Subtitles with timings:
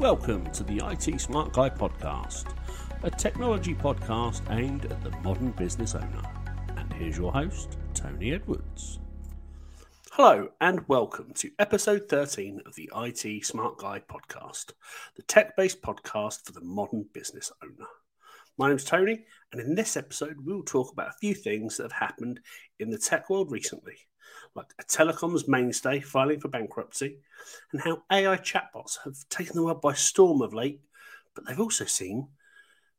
[0.00, 2.54] Welcome to the IT Smart Guy podcast,
[3.02, 6.22] a technology podcast aimed at the modern business owner.
[6.78, 8.98] And here's your host, Tony Edwards.
[10.12, 14.72] Hello, and welcome to episode 13 of the IT Smart Guy podcast,
[15.16, 17.88] the tech based podcast for the modern business owner.
[18.56, 22.08] My name's Tony, and in this episode, we'll talk about a few things that have
[22.08, 22.40] happened
[22.78, 23.98] in the tech world recently,
[24.54, 27.18] like a telecoms mainstay filing for bankruptcy,
[27.72, 30.80] and how AI chatbots have taken the world by storm of late,
[31.34, 32.26] but they've also seemed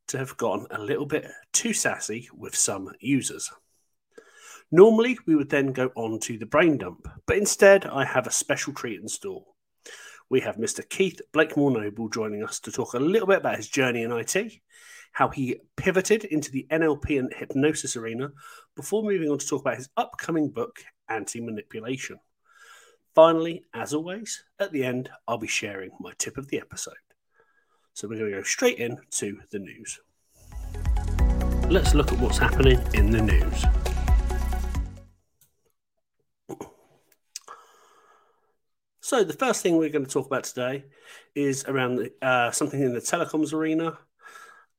[0.08, 3.50] to have gone a little bit too sassy with some users.
[4.70, 8.32] Normally, we would then go on to the brain dump, but instead, I have a
[8.32, 9.44] special treat in store.
[10.30, 10.88] We have Mr.
[10.88, 14.60] Keith Blakemore Noble joining us to talk a little bit about his journey in IT
[15.12, 18.30] how he pivoted into the NLP and hypnosis arena
[18.74, 22.18] before moving on to talk about his upcoming book, Anti Manipulation.
[23.14, 26.94] Finally, as always, at the end, I'll be sharing my tip of the episode.
[27.92, 30.00] So we're going to go straight in to the news.
[31.68, 33.64] Let's look at what's happening in the news.
[39.00, 40.86] So, the first thing we're going to talk about today
[41.34, 43.98] is around uh, something in the telecoms arena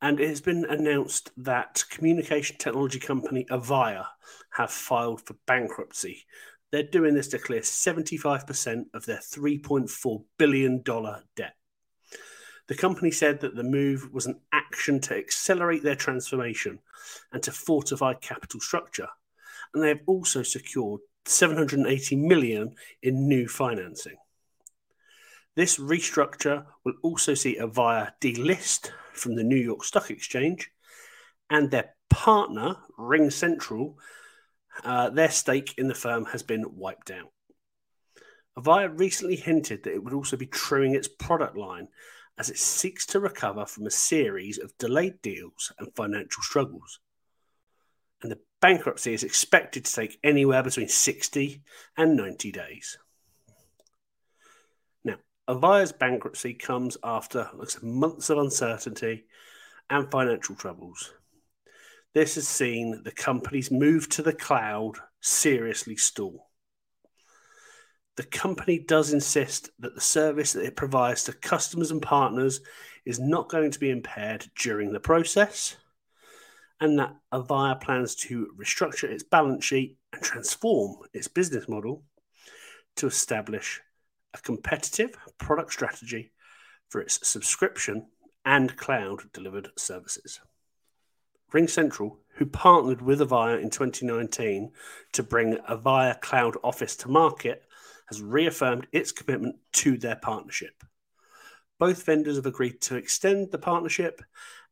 [0.03, 4.05] and it has been announced that communication technology company Avaya
[4.49, 6.25] have filed for bankruptcy.
[6.71, 11.55] They're doing this to clear 75% of their $3.4 billion debt.
[12.67, 16.79] The company said that the move was an action to accelerate their transformation
[17.31, 19.07] and to fortify capital structure.
[19.73, 24.17] And they have also secured 780 million in new financing.
[25.55, 30.71] This restructure will also see Avaya delist from the New York Stock Exchange,
[31.49, 33.95] and their partner, RingCentral,
[34.83, 37.31] uh, their stake in the firm has been wiped out.
[38.57, 41.87] Avaya recently hinted that it would also be truing its product line
[42.37, 46.99] as it seeks to recover from a series of delayed deals and financial struggles.
[48.21, 51.61] And the bankruptcy is expected to take anywhere between 60
[51.97, 52.97] and 90 days.
[55.47, 57.49] Avaya's bankruptcy comes after
[57.81, 59.25] months of uncertainty
[59.89, 61.13] and financial troubles.
[62.13, 66.49] This has seen the company's move to the cloud seriously stall.
[68.15, 72.61] The company does insist that the service that it provides to customers and partners
[73.05, 75.75] is not going to be impaired during the process,
[76.79, 82.03] and that Avaya plans to restructure its balance sheet and transform its business model
[82.97, 83.81] to establish
[84.33, 86.31] a competitive product strategy
[86.89, 88.07] for its subscription
[88.45, 90.39] and cloud delivered services.
[91.53, 94.71] RingCentral, who partnered with Avaya in 2019
[95.13, 97.63] to bring Avaya Cloud Office to market,
[98.07, 100.83] has reaffirmed its commitment to their partnership.
[101.79, 104.21] Both vendors have agreed to extend the partnership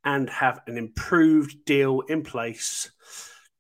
[0.04, 2.90] and have an improved deal in place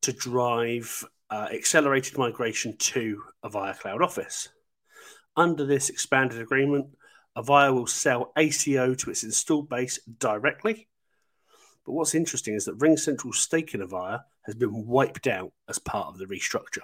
[0.01, 4.49] to drive uh, accelerated migration to Avaya Cloud Office.
[5.35, 6.87] Under this expanded agreement,
[7.37, 10.87] Avaya will sell ACO to its installed base directly.
[11.85, 16.07] But what's interesting is that RingCentral's stake in Avaya has been wiped out as part
[16.07, 16.81] of the restructure.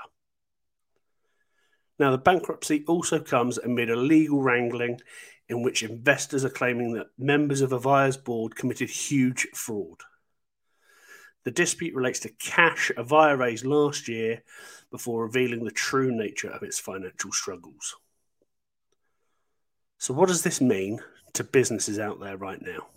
[2.00, 5.00] Now, the bankruptcy also comes amid a legal wrangling
[5.50, 10.02] in which investors are claiming that members of Avaya's board committed huge fraud.
[11.44, 14.44] The dispute relates to cash Avaya raised last year
[14.91, 17.96] before revealing the true nature of its financial struggles.
[19.97, 21.00] So, what does this mean
[21.34, 22.88] to businesses out there right now?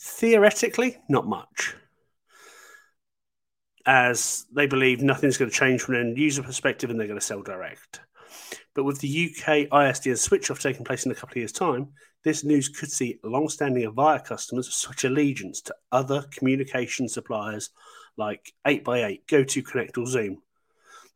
[0.00, 1.74] Theoretically, not much,
[3.86, 7.18] as they believe nothing's going to change from an end user perspective and they're going
[7.18, 8.00] to sell direct.
[8.74, 11.52] But with the UK ISD ISDN switch off taking place in a couple of years'
[11.52, 11.88] time,
[12.24, 17.70] this news could see long standing Avaya customers switch allegiance to other communication suppliers
[18.16, 20.42] like 8x8, GoToConnect, or Zoom,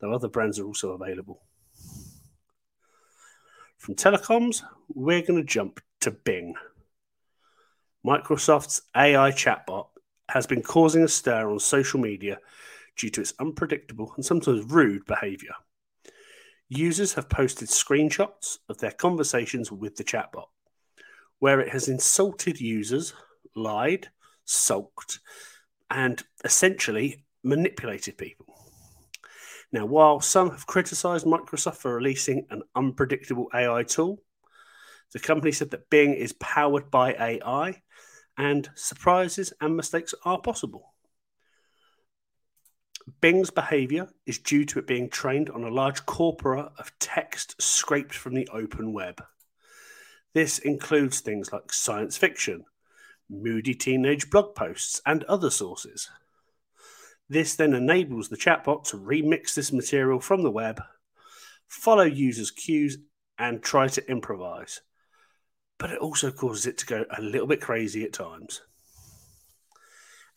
[0.01, 1.43] though other brands are also available.
[3.87, 6.57] From telecoms, we're going to jump to Bing.
[8.05, 9.87] Microsoft's AI chatbot
[10.28, 12.41] has been causing a stir on social media
[12.97, 15.53] due to its unpredictable and sometimes rude behavior.
[16.69, 20.49] Users have posted screenshots of their conversations with the chatbot,
[21.39, 23.15] where it has insulted users,
[23.55, 24.09] lied,
[24.45, 25.21] sulked,
[25.93, 28.56] and essentially manipulated people.
[29.72, 34.22] Now, while some have criticized Microsoft for releasing an unpredictable AI tool,
[35.13, 37.83] the company said that Bing is powered by AI
[38.36, 40.95] and surprises and mistakes are possible.
[43.21, 48.15] Bing's behavior is due to it being trained on a large corpora of text scraped
[48.15, 49.22] from the open web.
[50.34, 52.65] This includes things like science fiction,
[53.30, 56.10] moody teenage blog posts, and other sources.
[57.28, 60.81] This then enables the chatbot to remix this material from the web,
[61.67, 62.99] follow users' cues,
[63.39, 64.81] and try to improvise.
[65.78, 68.63] But it also causes it to go a little bit crazy at times.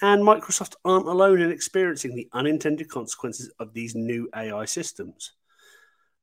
[0.01, 5.33] And Microsoft aren't alone in experiencing the unintended consequences of these new AI systems.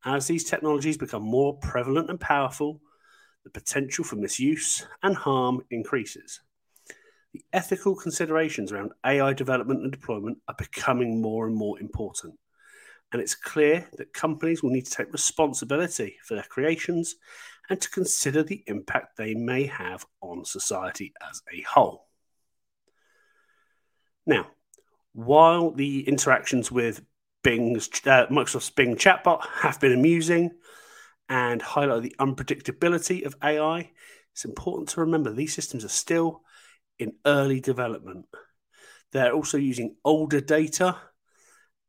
[0.05, 2.81] As these technologies become more prevalent and powerful,
[3.45, 6.41] the potential for misuse and harm increases.
[7.33, 12.35] The ethical considerations around AI development and deployment are becoming more and more important.
[13.13, 17.17] And it's clear that companies will need to take responsibility for their creations
[17.69, 22.07] and to consider the impact they may have on society as a whole.
[24.27, 24.49] Now,
[25.13, 27.03] while the interactions with
[27.43, 30.51] Bing's uh, Microsoft's Bing chatbot have been amusing
[31.29, 33.93] and highlight the unpredictability of AI,
[34.33, 36.43] it's important to remember these systems are still
[36.99, 38.27] in early development.
[39.13, 40.97] They're also using older data,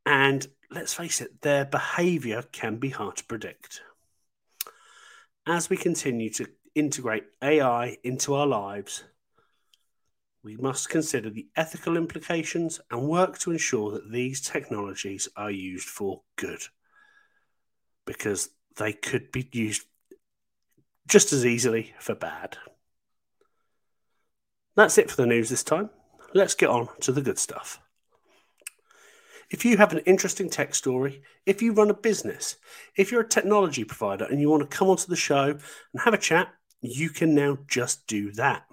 [0.06, 3.80] and let's face it, their behavior can be hard to predict.
[5.46, 9.04] As we continue to integrate AI into our lives,
[10.42, 15.88] we must consider the ethical implications and work to ensure that these technologies are used
[15.88, 16.62] for good
[18.06, 19.84] because they could be used
[21.08, 22.56] just as easily for bad.
[24.78, 25.90] That's it for the news this time.
[26.34, 27.80] Let's get on to the good stuff.
[29.50, 32.54] If you have an interesting tech story, if you run a business,
[32.94, 36.14] if you're a technology provider and you want to come onto the show and have
[36.14, 38.66] a chat, you can now just do that.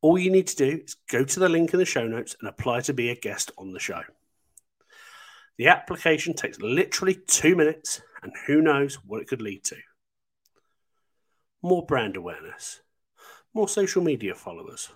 [0.00, 2.48] All you need to do is go to the link in the show notes and
[2.48, 4.02] apply to be a guest on the show.
[5.58, 9.76] The application takes literally two minutes, and who knows what it could lead to.
[11.62, 12.80] More brand awareness,
[13.54, 14.90] more social media followers,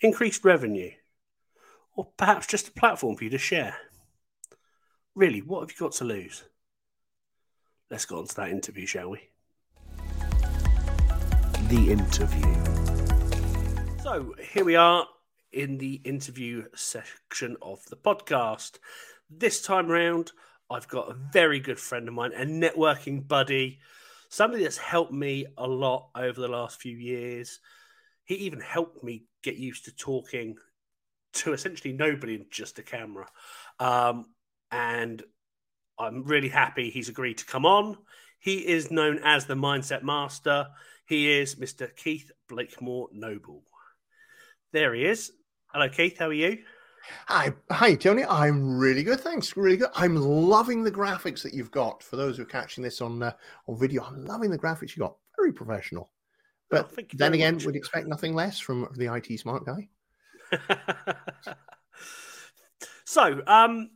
[0.00, 0.90] increased revenue,
[1.94, 3.76] or perhaps just a platform for you to share.
[5.14, 6.44] Really, what have you got to lose?
[7.90, 9.20] Let's go on to that interview, shall we?
[11.68, 12.54] The interview.
[14.02, 15.06] So here we are
[15.52, 18.78] in the interview section of the podcast.
[19.30, 20.32] This time round,
[20.70, 23.78] I've got a very good friend of mine, a networking buddy,
[24.28, 27.60] somebody that's helped me a lot over the last few years.
[28.26, 30.56] He even helped me get used to talking
[31.34, 33.26] to essentially nobody and just a camera.
[33.78, 34.26] Um,
[34.70, 35.22] and
[35.98, 37.96] I'm really happy he's agreed to come on.
[38.38, 40.68] He is known as the Mindset Master.
[41.06, 41.94] He is Mr.
[41.96, 43.62] Keith Blakemore Noble.
[44.72, 45.32] There he is.
[45.68, 46.18] Hello, Keith.
[46.18, 46.58] How are you?
[47.28, 48.24] Hi, hi, Tony.
[48.24, 49.56] I'm really good, thanks.
[49.56, 49.90] Really good.
[49.94, 52.02] I'm loving the graphics that you've got.
[52.02, 53.32] For those who are catching this on uh,
[53.68, 55.16] on video, I'm loving the graphics you got.
[55.36, 56.10] Very professional.
[56.70, 57.66] But oh, then again, much.
[57.66, 59.88] would expect nothing less from the IT smart guy.
[63.04, 63.90] so, um,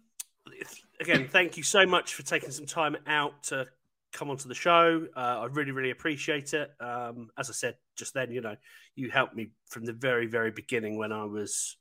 [1.01, 3.67] again, thank you so much for taking some time out to
[4.13, 5.07] come onto the show.
[5.17, 6.71] Uh, I really, really appreciate it.
[6.81, 8.57] Um, as I said just then, you know,
[8.95, 11.77] you helped me from the very, very beginning when I was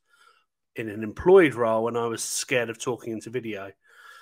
[0.76, 3.72] in an employed role and I was scared of talking into video.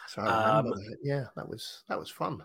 [0.08, 0.98] So um, that.
[1.04, 2.42] Yeah, that was that was fun.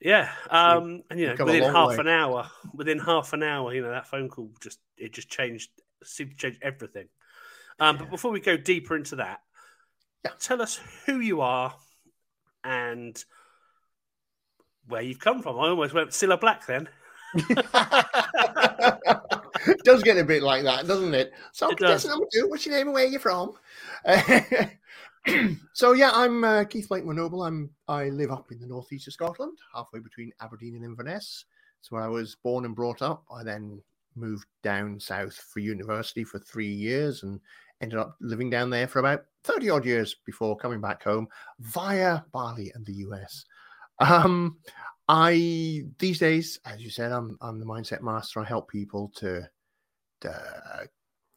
[0.00, 1.96] Yeah, um, and you know, within half way.
[1.98, 5.70] an hour, within half an hour, you know, that phone call just it just changed,
[6.02, 7.08] seemed to change everything.
[7.80, 8.02] Um, yeah.
[8.02, 9.40] But before we go deeper into that,
[10.24, 10.32] yeah.
[10.38, 11.74] tell us who you are
[12.62, 13.22] and
[14.86, 15.58] where you've come from.
[15.58, 16.88] I almost went Cilla Black then.
[19.84, 21.32] does get a bit like that, doesn't it?
[21.52, 22.06] So, it does.
[22.46, 23.54] what's your name and where are you from?
[25.72, 27.42] so, yeah, I'm uh, Keith Blakemore Noble.
[27.42, 31.44] I'm I live up in the northeast of Scotland, halfway between Aberdeen and Inverness.
[31.80, 33.24] It's where I was born and brought up.
[33.34, 33.82] I then
[34.16, 37.40] moved down south for university for three years and
[37.80, 41.28] ended up living down there for about 30 odd years before coming back home
[41.60, 43.44] via Bali and the US.
[43.98, 44.58] Um,
[45.08, 48.40] I these days, as you said, I'm I'm the mindset master.
[48.40, 49.42] I help people to,
[50.22, 50.88] to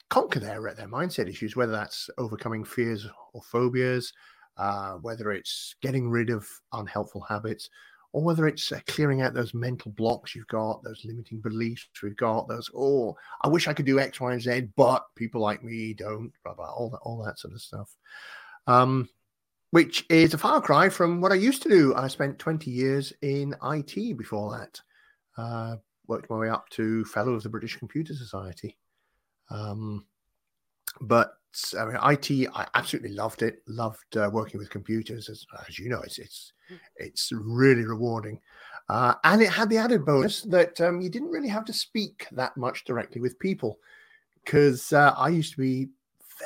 [0.10, 4.14] conquer their their mindset issues, whether that's overcoming fears or phobias,
[4.58, 7.70] uh, whether it's getting rid of unhelpful habits,
[8.14, 12.16] or whether it's uh, clearing out those mental blocks you've got, those limiting beliefs we've
[12.18, 15.64] got, those oh, I wish I could do X, Y, and Z, but people like
[15.64, 17.96] me don't, blah blah, all that all that sort of stuff.
[18.66, 19.10] Um,
[19.72, 21.94] which is a far cry from what I used to do.
[21.96, 24.82] I spent 20 years in IT before that.
[25.38, 25.76] Uh,
[26.08, 28.78] worked my way up to Fellow of the British Computer Society.
[29.50, 30.06] Um,
[31.02, 31.38] but
[31.78, 33.64] I mean, IT, I absolutely loved it.
[33.68, 36.54] Loved uh, working with computers, as, as you know, it's it's
[36.98, 38.40] it's really rewarding.
[38.90, 42.26] Uh, and it had the added bonus that um, you didn't really have to speak
[42.32, 43.80] that much directly with people
[44.44, 45.90] because uh, I used to be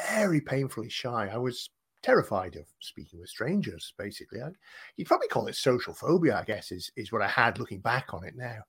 [0.10, 1.29] very painfully shy.
[1.31, 1.70] I was
[2.01, 4.41] terrified of speaking with strangers, basically.
[4.41, 4.50] I,
[4.98, 8.13] you'd probably call it social phobia, I guess, is, is what I had looking back
[8.13, 8.62] on it now.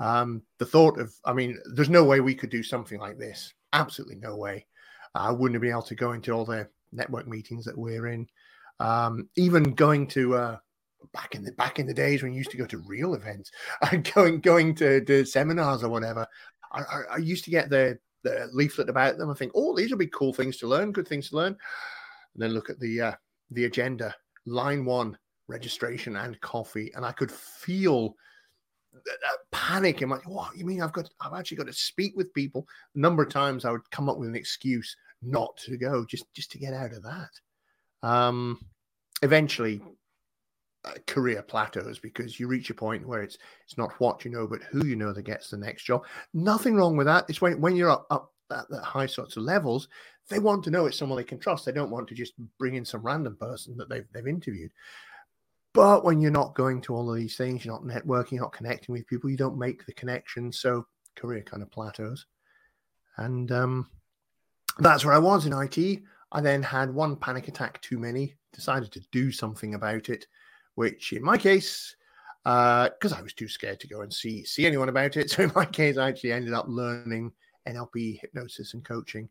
[0.00, 3.52] Um, the thought of, I mean, there's no way we could do something like this.
[3.72, 4.66] Absolutely no way.
[5.14, 8.26] I wouldn't have been able to go into all the network meetings that we're in.
[8.80, 10.56] Um, even going to uh,
[11.12, 13.50] back in the back in the days when you used to go to real events,
[14.14, 16.26] going going to, to seminars or whatever.
[16.72, 19.30] I, I, I used to get the the leaflet about them.
[19.30, 21.56] I think, oh, these will be cool things to learn, good things to learn.
[22.34, 23.12] And then look at the uh,
[23.50, 24.14] the agenda.
[24.44, 28.16] Line one, registration and coffee, and I could feel
[29.50, 30.16] panic in my.
[30.26, 30.82] What you mean?
[30.82, 31.08] I've got.
[31.20, 32.66] I've actually got to speak with people.
[32.94, 36.32] A number of times I would come up with an excuse not to go, just
[36.34, 37.30] just to get out of that.
[38.02, 38.60] Um,
[39.22, 39.80] eventually,
[40.84, 44.46] uh, career plateaus because you reach a point where it's it's not what you know,
[44.46, 46.04] but who you know that gets the next job.
[46.34, 47.24] Nothing wrong with that.
[47.28, 49.88] It's when when you're up up at the high sorts of levels,
[50.28, 51.64] they want to know it's someone they can trust.
[51.64, 54.72] They don't want to just bring in some random person that they've they've interviewed.
[55.74, 58.52] But when you're not going to all of these things, you're not networking, you're not
[58.52, 60.52] connecting with people, you don't make the connection.
[60.52, 60.86] So
[61.16, 62.26] career kind of plateaus.
[63.16, 63.88] And um,
[64.78, 66.02] that's where I was in IT.
[66.32, 70.26] I then had one panic attack too many, decided to do something about it,
[70.74, 71.94] which in my case,
[72.44, 75.30] because uh, I was too scared to go and see see anyone about it.
[75.32, 77.32] So in my case, I actually ended up learning
[77.68, 79.28] NLP, hypnosis, and coaching.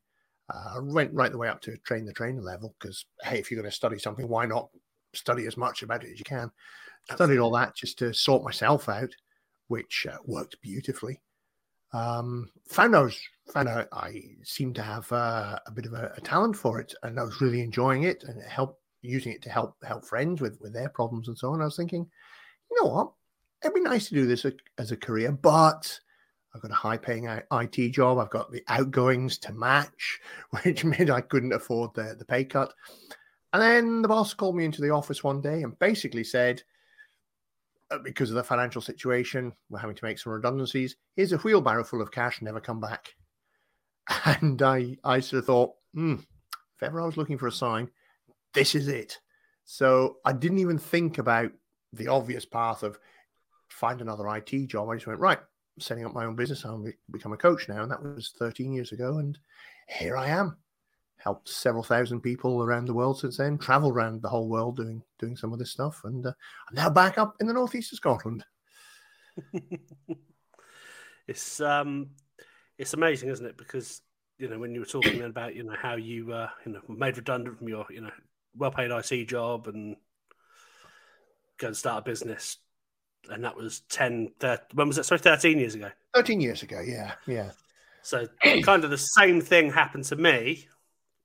[0.53, 3.49] Uh, I went right the way up to train the trainer level because hey, if
[3.49, 4.69] you're going to study something, why not
[5.13, 6.51] study as much about it as you can.
[7.09, 9.13] I studied all that just to sort myself out,
[9.67, 11.21] which uh, worked beautifully.
[11.93, 13.19] Um, found I was
[13.51, 16.93] found out I seemed to have uh, a bit of a, a, talent for it,
[17.03, 20.57] and I was really enjoying it and help using it to help help friends with
[20.61, 21.61] with their problems and so on.
[21.61, 22.07] I was thinking,
[22.69, 23.11] you know what,
[23.61, 24.45] it'd be nice to do this
[24.77, 25.99] as a career, but
[26.53, 28.17] I've got a high paying IT job.
[28.17, 30.19] I've got the outgoings to match,
[30.63, 32.73] which meant I couldn't afford the, the pay cut.
[33.53, 36.63] And then the boss called me into the office one day and basically said,
[37.91, 40.95] uh, because of the financial situation, we're having to make some redundancies.
[41.15, 43.13] Here's a wheelbarrow full of cash, never come back.
[44.25, 47.89] And I, I sort of thought, hmm, if ever I was looking for a sign,
[48.53, 49.19] this is it.
[49.63, 51.51] So I didn't even think about
[51.93, 52.97] the obvious path of
[53.69, 54.89] find another IT job.
[54.89, 55.39] I just went, right,
[55.79, 56.65] setting up my own business.
[56.65, 57.83] I'll become a coach now.
[57.83, 59.19] And that was 13 years ago.
[59.19, 59.37] And
[59.87, 60.57] here I am
[61.23, 63.57] helped several thousand people around the world since then.
[63.57, 66.33] Traveled around the whole world doing doing some of this stuff, and uh,
[66.69, 68.43] I'm now back up in the northeast of Scotland.
[71.27, 72.09] it's um,
[72.77, 73.57] it's amazing, isn't it?
[73.57, 74.01] Because
[74.37, 77.17] you know when you were talking about you know how you uh, you know made
[77.17, 78.11] redundant from your you know
[78.55, 79.95] well paid IT job and
[81.57, 82.57] go and start a business,
[83.29, 85.05] and that was 10, 30, when was it?
[85.05, 85.91] Sorry, thirteen years ago.
[86.13, 87.51] Thirteen years ago, yeah, yeah.
[88.01, 88.27] So
[88.63, 90.67] kind of the same thing happened to me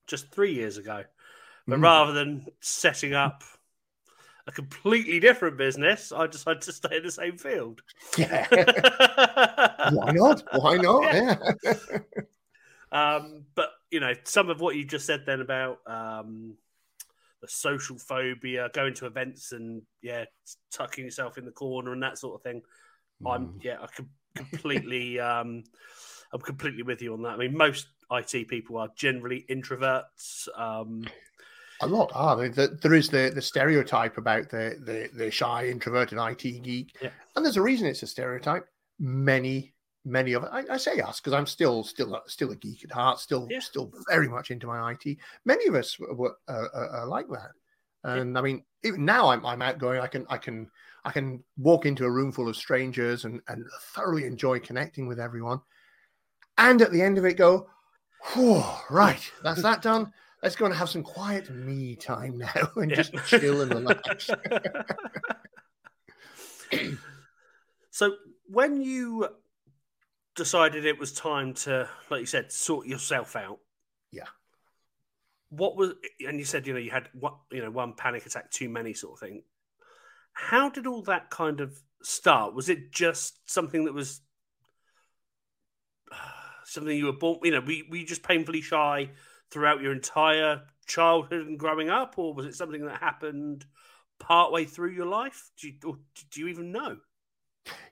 [0.07, 1.05] just three years ago.
[1.67, 1.83] But mm.
[1.83, 3.43] rather than setting up
[4.47, 7.83] a completely different business, I decided to stay in the same field.
[8.17, 8.47] Yeah.
[9.93, 10.43] Why not?
[10.53, 11.03] Why not?
[11.03, 11.37] Yeah.
[11.65, 11.99] yeah.
[12.93, 16.55] um, but you know, some of what you just said then about um,
[17.43, 20.25] the social phobia, going to events and yeah,
[20.73, 22.63] tucking yourself in the corner and that sort of thing.
[23.23, 23.35] Mm.
[23.35, 25.65] I'm yeah, I can completely um,
[26.33, 27.31] I'm completely with you on that.
[27.31, 30.49] I mean, most IT people are generally introverts.
[30.57, 31.07] Um,
[31.81, 32.49] a lot are.
[32.49, 37.11] There is the, the stereotype about the, the, the shy, introverted IT geek, yeah.
[37.35, 38.67] and there's a reason it's a stereotype.
[38.99, 42.93] Many, many of I, I say us because I'm still still still a geek at
[42.93, 43.59] heart, still yeah.
[43.59, 45.19] still very much into my IT.
[45.45, 47.51] Many of us were uh, uh, like that,
[48.05, 48.39] and yeah.
[48.39, 50.01] I mean, even now I'm I'm outgoing.
[50.01, 50.71] I can I can
[51.05, 55.21] I can walk into a room full of strangers and and thoroughly enjoy connecting with
[55.21, 55.61] everyone,
[56.57, 57.69] and at the end of it, go,
[58.33, 60.13] Whew, right, that's that done.
[60.43, 62.97] Let's go and have some quiet me time now and yeah.
[62.97, 64.31] just chill and relax.
[67.91, 68.15] so,
[68.49, 69.29] when you
[70.35, 73.59] decided it was time to, like you said, sort yourself out,
[74.13, 74.27] yeah.
[75.49, 75.95] What was,
[76.27, 78.95] and you said, you know, you had what, you know, one panic attack too many,
[78.95, 79.43] sort of thing.
[80.33, 82.53] How did all that kind of start?
[82.55, 84.21] Was it just something that was
[86.67, 89.11] something you were born, you know, were, were you just painfully shy
[89.51, 93.65] throughout your entire childhood and growing up, or was it something that happened
[94.19, 95.51] partway through your life?
[95.61, 95.99] Do you,
[96.31, 96.97] do you even know?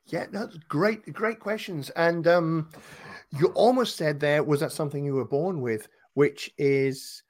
[0.07, 1.91] Yeah, no, great, great questions.
[1.91, 2.71] And um,
[3.39, 7.23] you almost said there was that something you were born with, which is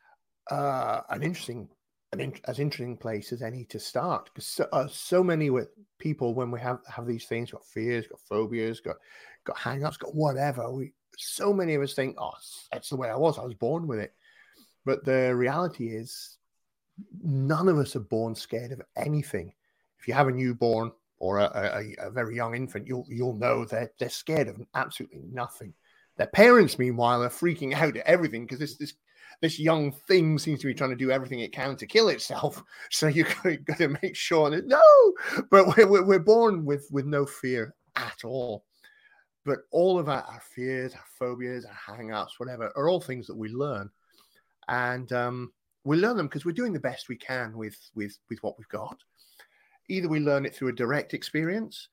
[0.51, 1.69] uh, an interesting
[2.13, 5.69] an in, as interesting place as any to start because so, uh, so many with
[5.99, 8.95] people when we have have these things got fears got phobias got
[9.45, 12.33] got hang-ups got whatever we so many of us think oh
[12.73, 14.15] that's the way i was i was born with it
[14.85, 16.39] but the reality is
[17.23, 19.53] none of us are born scared of anything
[19.99, 23.65] if you have a newborn or a, a, a very young infant you'll you'll know
[23.65, 25.73] that they're scared of absolutely nothing
[26.17, 28.95] their parents meanwhile are freaking out at everything because this this
[29.41, 32.63] this young thing seems to be trying to do everything it can to kill itself.
[32.91, 34.81] So you've got to make sure that no,
[35.51, 38.65] but we're, we're born with with no fear at all.
[39.45, 43.37] But all of our, our fears, our phobias, our hang-ups, whatever, are all things that
[43.37, 43.91] we learn,
[44.69, 45.53] and um,
[45.85, 48.69] we learn them because we're doing the best we can with with with what we've
[48.69, 48.97] got.
[49.89, 51.89] Either we learn it through a direct experience,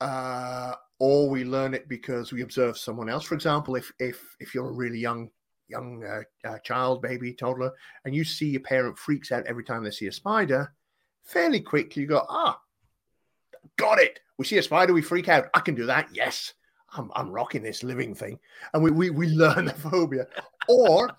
[0.00, 3.24] uh, or we learn it because we observe someone else.
[3.24, 5.30] For example, if if if you're a really young
[5.68, 7.72] young uh, uh, child, baby, toddler,
[8.04, 10.72] and you see your parent freaks out every time they see a spider,
[11.22, 12.60] fairly quickly you go, ah,
[13.76, 14.20] got it.
[14.38, 15.46] We see a spider, we freak out.
[15.54, 16.08] I can do that.
[16.12, 16.52] Yes,
[16.94, 18.38] I'm, I'm rocking this living thing.
[18.72, 20.26] And we, we, we learn the phobia.
[20.68, 21.10] Or,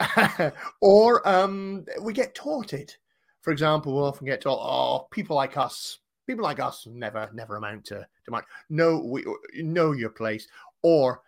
[0.80, 2.96] or um, we get taught it.
[3.42, 7.56] For example, we'll often get taught, oh, people like us, people like us never, never
[7.56, 8.44] amount to, to much.
[8.68, 9.24] Know, we,
[9.56, 10.48] know your place.
[10.82, 11.22] Or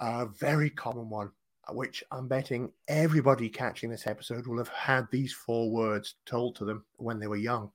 [0.00, 1.30] a very common one
[1.70, 6.64] which I'm betting everybody catching this episode will have had these four words told to
[6.64, 7.70] them when they were young.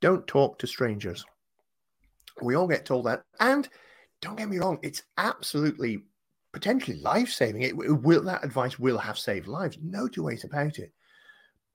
[0.00, 1.24] Don't talk to strangers.
[2.42, 3.22] We all get told that.
[3.40, 3.68] And
[4.24, 6.04] don't get me wrong, it's absolutely
[6.52, 7.62] potentially life saving.
[7.62, 9.78] It, it will that advice will have saved lives.
[9.82, 10.92] No two ways about it.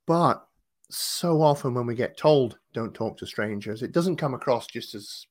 [0.06, 0.46] But
[0.89, 4.96] so often when we get told don't talk to strangers, it doesn't come across just
[4.96, 5.27] as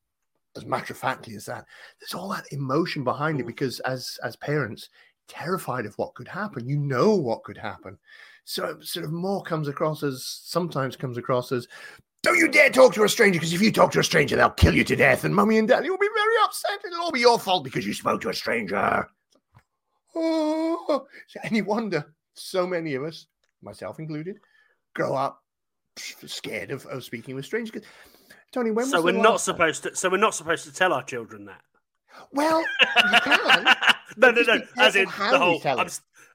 [0.57, 1.67] as matter of factly as that.
[2.01, 3.49] There's all that emotion behind it mm.
[3.49, 4.89] because as as parents,
[5.27, 6.69] terrified of what could happen.
[6.69, 7.99] You know what could happen.
[8.45, 11.69] So sort of more comes across as sometimes comes across as
[12.23, 14.51] don't you dare talk to a stranger because if you talk to a stranger, they'll
[14.51, 16.81] kill you to death, and mummy and daddy will be very upset.
[16.85, 19.09] It'll all be your fault because you spoke to a stranger.
[20.15, 21.07] Oh,
[21.45, 23.27] any wonder so many of us,
[23.63, 24.39] myself included,
[24.95, 25.43] grow up
[25.97, 27.83] scared of, of speaking with strangers.
[28.53, 29.95] Tony, when so we're not supposed to.
[29.95, 31.61] So we're not supposed to tell our children that.
[32.33, 33.77] Well, you can.
[34.17, 34.61] no, no, no.
[34.79, 35.61] As in the whole.
[35.65, 35.89] I'm,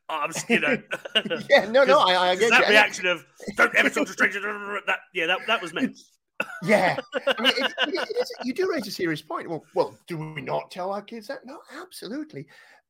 [0.09, 0.77] Oh, I'm, you know.
[1.49, 1.99] yeah, no, no.
[1.99, 2.69] I, I get that you.
[2.69, 4.43] reaction of "Don't ever talk to strangers."
[4.85, 5.97] That, yeah, that, that was meant.
[6.63, 9.49] yeah, I mean, it, it, it is, you do raise a serious point.
[9.49, 11.45] Well, well, do we not tell our kids that?
[11.45, 12.47] No, absolutely.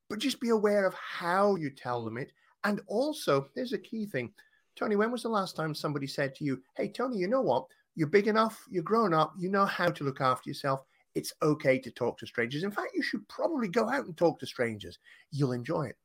[0.09, 2.31] But just be aware of how you tell them it,
[2.63, 4.31] and also there's a key thing.
[4.75, 7.65] Tony, when was the last time somebody said to you, "Hey, Tony, you know what?
[7.95, 8.63] You're big enough.
[8.71, 9.33] You're grown up.
[9.37, 10.83] You know how to look after yourself
[11.15, 12.63] it's okay to talk to strangers.
[12.63, 14.97] In fact, you should probably go out and talk to strangers.
[15.31, 15.97] You'll enjoy it.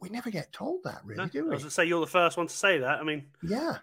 [0.00, 1.50] We never get told that, really, no, do we?
[1.50, 3.00] I was to say you're the first one to say that.
[3.00, 3.78] I mean, yeah,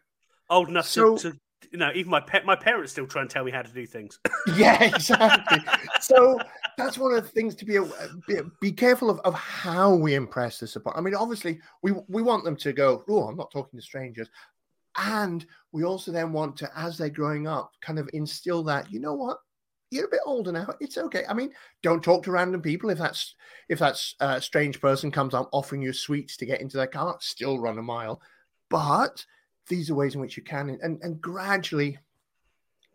[0.49, 1.39] old enough so, to, to,
[1.71, 3.85] you know, even my pet, my parents still try and tell me how to do
[3.85, 4.19] things.
[4.55, 5.59] yeah, exactly.
[5.99, 6.39] so
[6.77, 7.79] that's one of the things to be
[8.27, 10.93] be, be careful of, of how we impress this upon.
[10.95, 13.03] I mean, obviously, we we want them to go.
[13.09, 14.29] Oh, I'm not talking to strangers.
[14.97, 18.99] And we also then want to, as they're growing up, kind of instill that, you
[18.99, 19.39] know what?
[19.95, 20.67] You're a bit older now.
[20.79, 21.23] It's okay.
[21.27, 22.89] I mean, don't talk to random people.
[22.89, 23.35] If that's
[23.69, 27.17] if that's a strange person comes up offering you sweets to get into their car,
[27.19, 28.21] still run a mile.
[28.69, 29.25] But
[29.67, 31.97] these are ways in which you can and, and gradually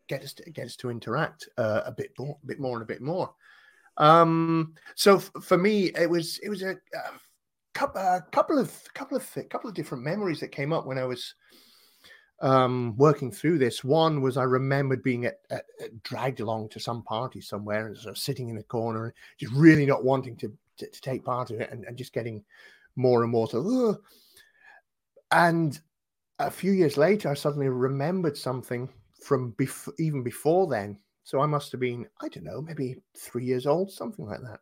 [0.08, 2.82] get us to get us to interact uh, a bit more, a bit more, and
[2.82, 3.32] a bit more.
[3.96, 7.20] Um, so f- for me, it was it was a, a
[7.74, 11.04] couple, a couple of couple of couple of different memories that came up when I
[11.04, 11.34] was
[12.40, 13.85] um, working through this.
[13.85, 17.96] One was I remembered being at, at, at dragged along to some party somewhere and
[17.96, 21.24] sort of sitting in a corner and just really not wanting to, to, to take
[21.24, 22.42] part in it and, and, just getting
[22.96, 23.59] more and more to.
[23.59, 24.00] Ugh.
[25.33, 25.79] And
[26.38, 28.88] a few years later, I suddenly remembered something
[29.22, 30.98] from bef- even before then.
[31.24, 34.61] So I must have been, I don't know, maybe three years old, something like that.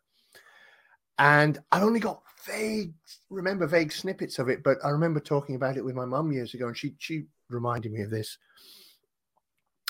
[1.19, 2.93] And I only got vague,
[3.31, 6.55] remember vague snippets of it, but I remember talking about it with my mum years
[6.55, 8.39] ago, and she she reminded me of this.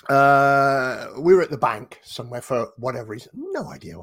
[0.08, 3.96] Uh, we were at the bank somewhere for whatever reason, no idea.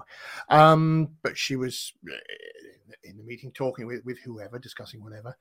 [0.50, 2.16] Um, but she was uh,
[3.04, 5.36] in the meeting talking with, with whoever, discussing whatever.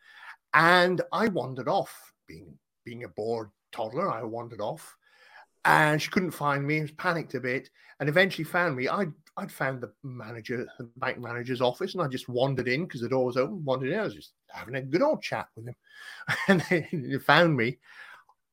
[0.54, 4.96] And I wandered off, being being a bored toddler, I wandered off.
[5.66, 8.86] And she couldn't find me, was panicked a bit, and eventually found me.
[8.86, 13.00] I'd I'd found the manager, the bank manager's office, and I just wandered in because
[13.00, 13.98] the door was open, wandered in.
[13.98, 15.74] I was just having a good old chat with him.
[16.48, 17.78] And they found me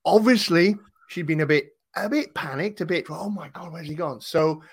[0.06, 0.76] obviously
[1.10, 4.22] she'd been a bit a bit panicked, a bit, oh my god, where's he gone?
[4.22, 4.64] So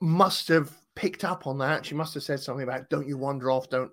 [0.00, 1.84] must have picked up on that.
[1.84, 3.90] She must have said something about don't you wander off, don't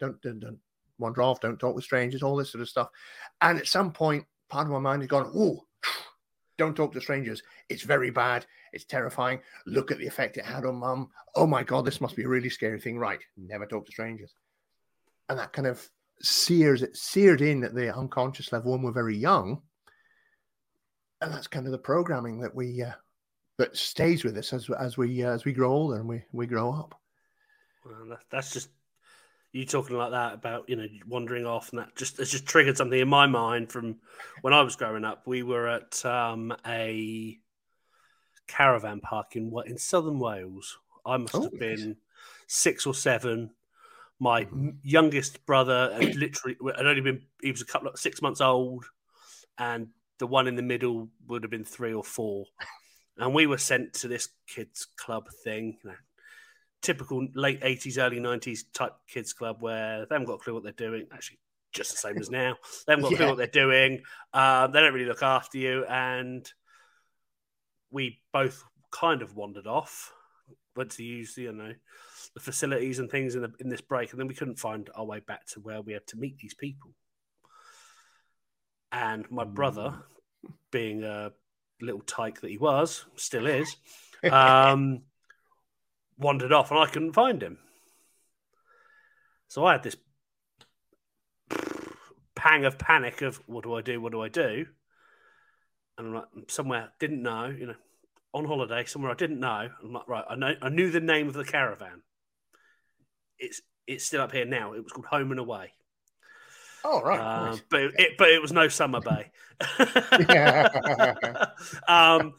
[0.00, 0.58] don't don't, don't
[0.98, 2.88] wander off, don't talk with strangers, all this sort of stuff.
[3.42, 5.64] And at some point, part of my mind has gone, oh,
[6.58, 7.42] don't talk to strangers.
[7.68, 8.46] It's very bad.
[8.72, 9.40] It's terrifying.
[9.66, 11.10] Look at the effect it had on mum.
[11.34, 12.98] Oh my God, this must be a really scary thing.
[12.98, 13.20] Right.
[13.36, 14.34] Never talk to strangers.
[15.28, 15.86] And that kind of
[16.20, 19.60] sears it seared in at the unconscious level when we're very young.
[21.20, 22.92] And that's kind of the programming that we uh,
[23.58, 26.46] that stays with us as as we uh, as we grow older and we we
[26.46, 26.94] grow up.
[27.84, 28.68] Well, that's just
[29.52, 32.76] you talking like that about you know wandering off and that just it's just triggered
[32.76, 33.96] something in my mind from
[34.42, 35.26] when I was growing up.
[35.26, 37.38] We were at um, a
[38.46, 40.78] caravan park in what in southern Wales.
[41.04, 41.96] I must oh, have been yes.
[42.46, 43.50] six or seven.
[44.18, 44.70] My mm-hmm.
[44.82, 48.84] youngest brother had literally had only been he was a couple of six months old,
[49.58, 52.46] and the one in the middle would have been three or four.
[53.18, 55.96] And we were sent to this kids club thing, you know,
[56.82, 60.62] typical late 80s, early 90s type kids club where they haven't got a clue what
[60.62, 61.06] they're doing.
[61.12, 61.38] Actually,
[61.72, 62.56] just the same as now.
[62.86, 64.02] They haven't got a clue what they're doing.
[64.32, 65.84] Um, they don't really look after you.
[65.86, 66.50] And
[67.90, 70.12] we both kind of wandered off,
[70.74, 71.72] went to use the, you know,
[72.34, 74.10] the facilities and things in, the, in this break.
[74.10, 76.54] And then we couldn't find our way back to where we had to meet these
[76.54, 76.92] people.
[78.92, 79.94] And my brother,
[80.44, 80.52] mm.
[80.70, 81.32] being a
[81.80, 83.76] little tyke that he was, still is,
[84.30, 85.02] um,
[86.18, 87.58] wandered off and I couldn't find him.
[89.48, 89.96] So I had this
[92.34, 94.00] pang of panic of what do I do?
[94.00, 94.66] What do I do?
[95.98, 97.74] And I'm like, somewhere didn't know, you know,
[98.32, 99.68] on holiday somewhere I didn't know.
[99.82, 102.02] I'm like, right, I know, I knew the name of the caravan.
[103.38, 104.72] It's it's still up here now.
[104.72, 105.72] It was called Home and Away.
[106.88, 109.32] Oh right, um, but it, but it was no Summer Bay.
[111.88, 112.34] um,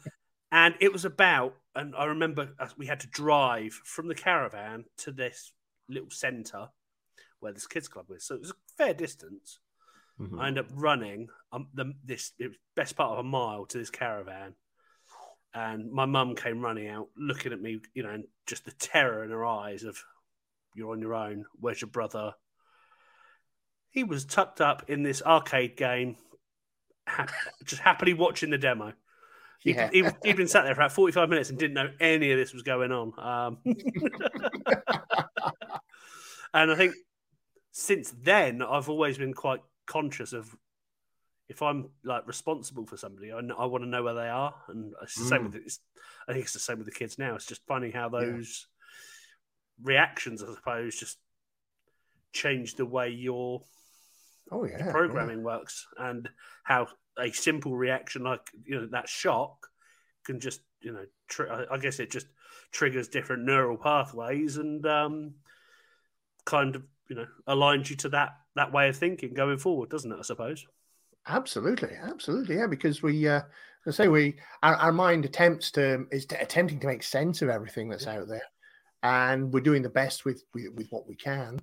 [0.50, 5.12] and it was about and I remember we had to drive from the caravan to
[5.12, 5.52] this
[5.88, 6.68] little centre
[7.38, 8.24] where this kids club was.
[8.24, 9.60] So it was a fair distance.
[10.20, 10.40] Mm-hmm.
[10.40, 12.32] I ended up running um, the, this
[12.74, 14.54] best part of a mile to this caravan,
[15.54, 19.22] and my mum came running out, looking at me, you know, and just the terror
[19.22, 20.02] in her eyes of,
[20.74, 21.44] "You're on your own.
[21.60, 22.34] Where's your brother?"
[23.90, 26.16] He was tucked up in this arcade game,
[27.06, 27.26] ha-
[27.64, 28.92] just happily watching the demo.
[29.60, 29.90] He, yeah.
[29.92, 32.52] he, had been sat there for about 45 minutes and didn't know any of this
[32.52, 33.12] was going on.
[33.18, 33.58] Um,
[36.54, 36.94] and I think
[37.72, 40.54] since then, I've always been quite conscious of
[41.48, 44.54] if I'm like responsible for somebody, I, I want to know where they are.
[44.68, 45.28] And it's the mm.
[45.28, 45.72] same with it.
[46.28, 47.34] I think it's the same with the kids now.
[47.34, 48.66] It's just finding how those
[49.80, 49.92] yeah.
[49.92, 51.18] reactions, I suppose, just
[52.32, 53.62] change the way your
[54.50, 55.44] oh yeah programming yeah.
[55.44, 56.28] works and
[56.64, 56.86] how
[57.18, 59.68] a simple reaction like you know that shock
[60.24, 62.26] can just you know tr- I guess it just
[62.70, 65.34] triggers different neural pathways and um,
[66.44, 70.12] kind of you know aligns you to that that way of thinking going forward, doesn't
[70.12, 70.18] it?
[70.18, 70.66] I suppose.
[71.26, 72.66] Absolutely, absolutely, yeah.
[72.66, 73.42] Because we, uh,
[73.86, 77.48] I say, we our, our mind attempts to is to, attempting to make sense of
[77.48, 78.42] everything that's out there,
[79.02, 81.60] and we're doing the best with, with with what we can.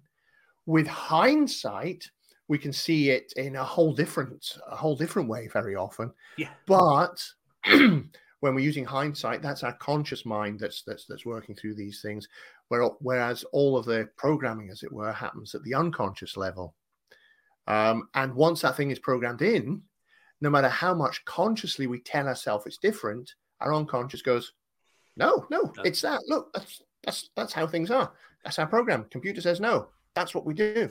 [0.66, 2.10] With hindsight,
[2.48, 6.12] we can see it in a whole different a whole different way very often.
[6.38, 6.50] Yeah.
[6.66, 7.24] But
[7.66, 8.10] when
[8.42, 12.28] we're using hindsight, that's our conscious mind that's that's that's working through these things.
[12.68, 16.74] Where, whereas all of the programming, as it were, happens at the unconscious level.
[17.68, 19.84] Um, and once that thing is programmed in,
[20.42, 24.54] no matter how much consciously we tell ourselves it's different, our unconscious goes,
[25.16, 26.22] "No, no, it's that.
[26.28, 28.12] Look, that's that's that's how things are.
[28.44, 29.06] That's our program.
[29.10, 29.90] Computer says no.
[30.14, 30.90] That's what we do."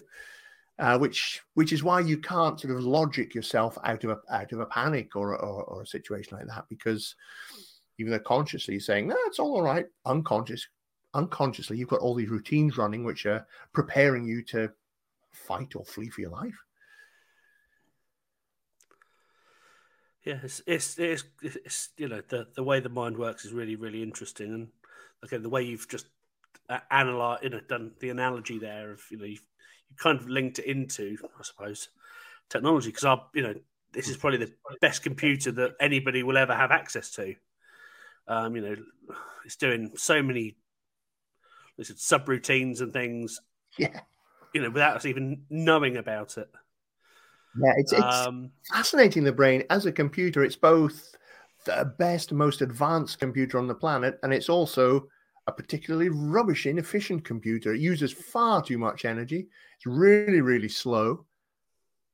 [0.79, 4.53] Uh, which which is why you can't sort of logic yourself out of a out
[4.53, 7.15] of a panic or or, or a situation like that because
[7.99, 10.67] even though consciously you're saying no, it's all all right, unconscious
[11.15, 14.69] unconsciously you've got all these routines running which are preparing you to
[15.31, 16.55] fight or flee for your life.
[20.25, 23.77] Yeah, it's, it's, it's, it's, you know the the way the mind works is really
[23.77, 24.69] really interesting, and
[25.25, 26.07] okay, the way you've just
[26.69, 29.47] uh, analyzed, you know, done the analogy there of you know you've
[29.99, 31.89] kind of linked it into, I suppose,
[32.49, 33.55] technology because our, you know,
[33.93, 37.35] this is probably the best computer that anybody will ever have access to.
[38.27, 38.77] Um, you know,
[39.45, 40.57] it's doing so many
[41.79, 43.41] listen, subroutines and things.
[43.79, 44.01] Yeah.
[44.53, 46.49] You know, without us even knowing about it.
[47.61, 49.25] Yeah, it's, it's um, fascinating.
[49.25, 51.15] The brain as a computer, it's both
[51.65, 55.07] the best, most advanced computer on the planet, and it's also
[55.47, 57.75] a particularly rubbish, inefficient computer.
[57.75, 59.49] It uses far too much energy.
[59.85, 61.27] It's really, really slow.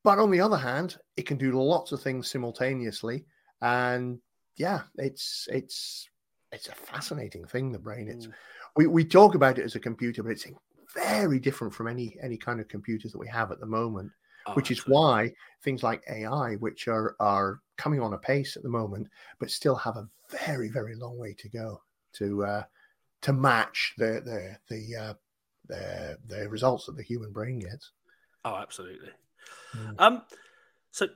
[0.02, 3.26] But on the other hand, it can do lots of things simultaneously.
[3.61, 4.18] And
[4.56, 6.09] yeah, it's it's
[6.50, 8.09] it's a fascinating thing, the brain.
[8.09, 8.33] It's mm.
[8.76, 10.46] we, we talk about it as a computer, but it's
[10.94, 14.11] very different from any any kind of computers that we have at the moment.
[14.46, 14.92] oh, which absolutely.
[14.92, 19.06] is why things like AI, which are are coming on a pace at the moment,
[19.38, 21.80] but still have a very very long way to go
[22.14, 22.62] to uh,
[23.20, 25.14] to match the the the uh,
[25.70, 27.92] the, the results that the human brain gets.
[28.44, 29.11] Oh, absolutely.
[29.74, 29.94] Mm.
[29.98, 30.22] Um,
[30.90, 31.06] so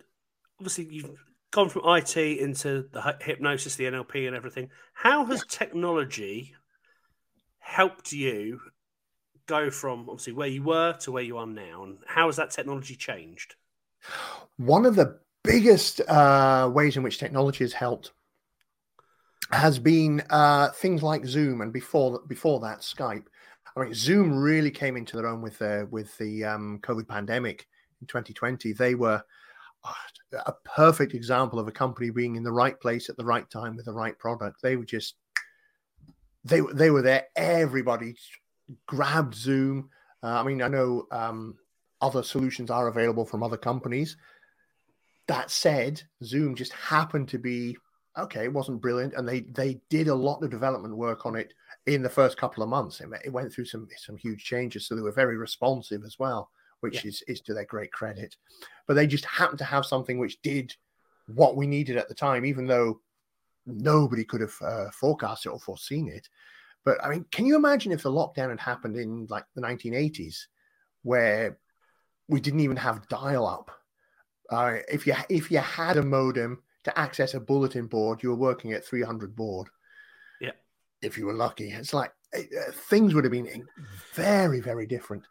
[0.59, 1.11] obviously you've
[1.51, 4.71] gone from IT into the hypnosis, the NLP, and everything.
[4.93, 5.59] How has yeah.
[5.59, 6.55] technology
[7.59, 8.61] helped you
[9.47, 12.51] go from obviously where you were to where you are now, and how has that
[12.51, 13.55] technology changed?
[14.57, 18.13] One of the biggest uh, ways in which technology has helped
[19.51, 23.27] has been uh, things like Zoom, and before before that, Skype.
[23.77, 27.67] I mean, Zoom really came into their own with the with the um, COVID pandemic
[28.01, 28.73] in 2020.
[28.73, 29.23] They were
[29.85, 33.49] uh, a perfect example of a company being in the right place at the right
[33.51, 34.63] time with the right product.
[34.63, 35.17] They were just
[36.45, 37.27] they they were there.
[37.37, 38.17] Everybody
[38.87, 39.91] grabbed Zoom.
[40.23, 41.57] Uh, I mean, I know um,
[42.01, 44.17] other solutions are available from other companies.
[45.27, 47.77] That said, Zoom just happened to be
[48.17, 48.45] okay.
[48.45, 51.55] It wasn't brilliant, and they they did a lot of development work on it
[51.87, 53.01] in the first couple of months.
[53.01, 56.51] It, it went through some some huge changes, so they were very responsive as well,
[56.81, 57.09] which yeah.
[57.09, 58.37] is is to their great credit.
[58.87, 60.75] But they just happened to have something which did
[61.27, 63.01] what we needed at the time, even though
[63.67, 66.29] nobody could have uh, forecast it or foreseen it.
[66.85, 70.47] But I mean, can you imagine if the lockdown had happened in like the 1980s,
[71.03, 71.59] where
[72.29, 73.71] we didn't even have dial-up?
[74.51, 78.37] Uh, if you if you had a modem to access a bulletin board, you were
[78.37, 79.69] working at 300 baud.
[81.05, 82.41] If you were lucky, it's like uh,
[82.73, 83.65] things would have been
[84.15, 85.25] very very different.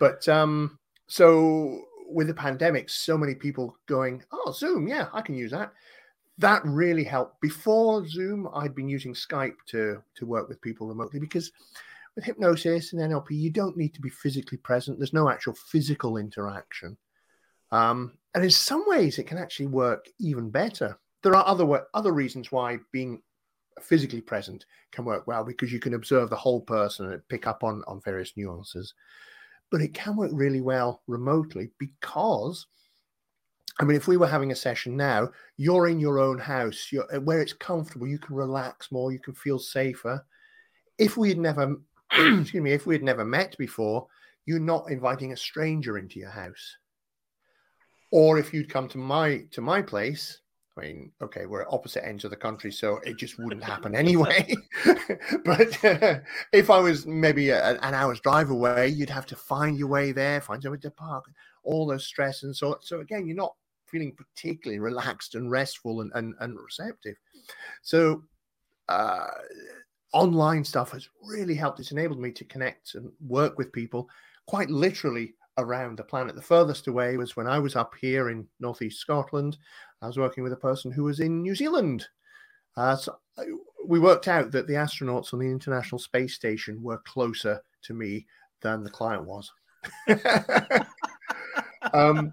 [0.00, 5.34] But um, so with the pandemic, so many people going, "Oh, Zoom, yeah, I can
[5.34, 5.72] use that."
[6.38, 7.40] that really helped.
[7.40, 11.52] Before Zoom, I'd been using Skype to to work with people remotely because
[12.14, 14.98] with hypnosis and NLP, you don't need to be physically present.
[14.98, 16.96] There's no actual physical interaction,
[17.72, 20.98] um, and in some ways, it can actually work even better.
[21.22, 23.20] There are other other reasons why being
[23.82, 27.64] physically present can work well because you can observe the whole person and pick up
[27.64, 28.94] on on various nuances.
[29.70, 32.66] But it can work really well remotely because
[33.80, 37.06] I mean, if we were having a session now, you're in your own house, you're,
[37.14, 40.24] uh, where it's comfortable, you can relax more, you can feel safer.
[40.98, 41.76] If we had never,
[42.12, 44.08] excuse me, if we had never met before,
[44.46, 46.76] you're not inviting a stranger into your house.
[48.10, 50.40] Or if you'd come to my to my place,
[50.78, 53.94] I mean, okay, we're at opposite ends of the country, so it just wouldn't happen
[53.94, 54.54] anyway.
[55.44, 56.20] but uh,
[56.52, 60.12] if I was maybe a, an hour's drive away, you'd have to find your way
[60.12, 61.24] there, find somewhere to park,
[61.64, 63.54] all those stress, and so so again, you're not
[63.88, 67.16] feeling particularly relaxed and restful and, and, and receptive.
[67.82, 68.22] So,
[68.88, 69.28] uh,
[70.12, 71.80] online stuff has really helped.
[71.80, 74.08] It's enabled me to connect and work with people
[74.46, 76.36] quite literally around the planet.
[76.36, 79.58] The furthest away was when I was up here in northeast Scotland.
[80.00, 82.06] I was working with a person who was in New Zealand.
[82.76, 83.42] Uh, so uh,
[83.84, 88.26] we worked out that the astronauts on the International Space Station were closer to me
[88.60, 89.50] than the client was.
[91.92, 92.32] um,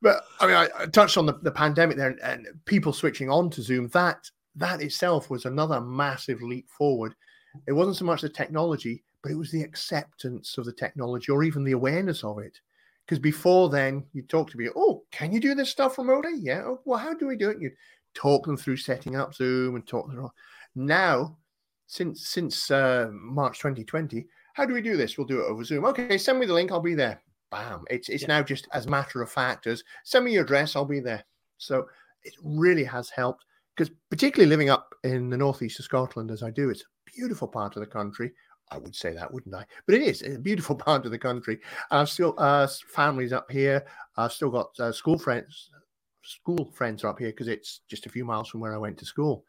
[0.00, 3.30] but I mean, I, I touched on the, the pandemic there and, and, people switching
[3.30, 3.88] on to Zoom.
[3.88, 7.14] That that itself was another massive leap forward.
[7.66, 11.42] It wasn't so much the technology, but it was the acceptance of the technology or
[11.42, 12.60] even the awareness of it.
[13.08, 16.34] Because before then, you talk to me, oh, can you do this stuff remotely?
[16.36, 16.62] Yeah.
[16.66, 17.60] Oh, well, how do we do it?
[17.60, 17.70] You
[18.12, 20.20] talk them through setting up Zoom and talk them.
[20.20, 20.34] All.
[20.74, 21.38] Now,
[21.86, 25.16] since since uh, March 2020, how do we do this?
[25.16, 25.86] We'll do it over Zoom.
[25.86, 26.70] Okay, send me the link.
[26.70, 27.84] I'll be there bam.
[27.90, 28.28] It's it's yeah.
[28.28, 31.24] now just as matter of fact as send me your address, I'll be there.
[31.58, 31.86] So
[32.24, 33.44] it really has helped
[33.76, 37.48] because particularly living up in the northeast of Scotland as I do, it's a beautiful
[37.48, 38.32] part of the country.
[38.70, 39.64] I would say that, wouldn't I?
[39.86, 41.58] But it is a beautiful part of the country.
[41.90, 43.84] I've still uh, families up here.
[44.16, 45.70] I've still got uh, school friends.
[46.22, 48.98] School friends are up here because it's just a few miles from where I went
[48.98, 49.44] to school.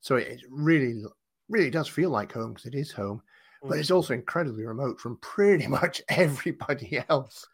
[0.00, 1.02] So it really,
[1.48, 3.22] really does feel like home because it is home
[3.62, 7.46] but it's also incredibly remote from pretty much everybody else.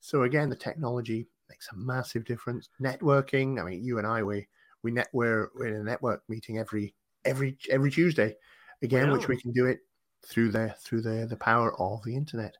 [0.00, 2.68] So again, the technology makes a massive difference.
[2.80, 3.60] Networking.
[3.60, 4.46] I mean, you and I, we
[4.82, 8.34] we net we're, we're in a network meeting every every every Tuesday,
[8.82, 9.16] again, wow.
[9.16, 9.80] which we can do it
[10.26, 12.56] through the through the the power of the internet.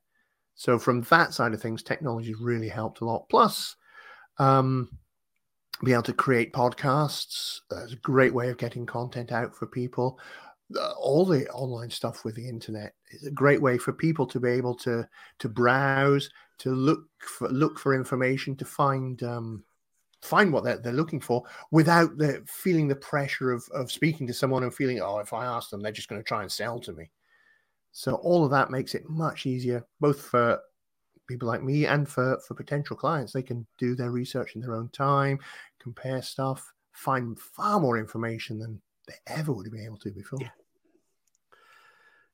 [0.54, 3.28] So from that side of things, technology really helped a lot.
[3.28, 3.76] Plus,
[4.38, 4.88] um,
[5.82, 7.60] be able to create podcasts.
[7.70, 10.18] That's a great way of getting content out for people
[10.98, 14.50] all the online stuff with the internet is a great way for people to be
[14.50, 15.06] able to
[15.38, 19.62] to browse to look for look for information to find um,
[20.22, 24.32] find what they're, they're looking for without the feeling the pressure of, of speaking to
[24.32, 26.80] someone and feeling oh if i ask them they're just going to try and sell
[26.80, 27.10] to me
[27.96, 30.60] so all of that makes it much easier both for
[31.28, 33.32] people like me and for for potential clients.
[33.32, 35.38] They can do their research in their own time
[35.78, 40.38] compare stuff find far more information than they ever would have been able to before.
[40.40, 40.48] Yeah,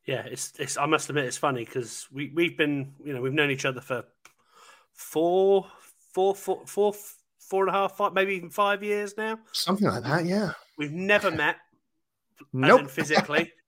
[0.06, 3.34] yeah it's it's i must admit it's funny because we we've been you know we've
[3.34, 4.04] known each other for
[4.94, 5.66] four
[6.12, 6.94] four four four
[7.50, 9.38] four and a half five maybe even five years now.
[9.52, 10.52] Something like that yeah.
[10.78, 11.56] We've never met
[12.52, 12.88] nope.
[12.90, 13.52] physically.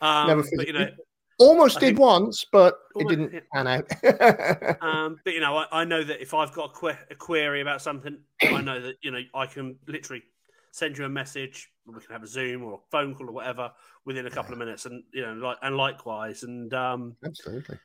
[0.00, 0.58] Um, never physically.
[0.58, 0.90] but you know
[1.38, 3.40] Almost did once, but it didn't yeah.
[3.52, 4.82] pan out.
[4.82, 7.60] um, but you know, I, I, know that if I've got a, que- a, query
[7.60, 10.24] about something, I know that you know I can literally
[10.72, 11.70] send you a message.
[11.86, 13.70] We can have a Zoom or a phone call or whatever
[14.04, 14.54] within a couple yeah.
[14.54, 17.78] of minutes, and you know, like and likewise, and um, absolutely,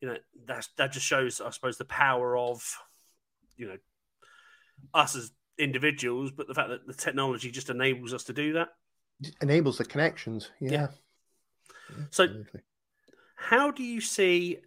[0.00, 0.16] you know,
[0.46, 2.60] that that just shows, I suppose, the power of
[3.56, 3.76] you know
[4.94, 8.70] us as individuals, but the fact that the technology just enables us to do that,
[9.40, 10.50] enables the connections.
[10.60, 10.70] Yeah.
[10.72, 10.88] yeah.
[12.10, 12.26] So
[13.36, 14.58] how do you see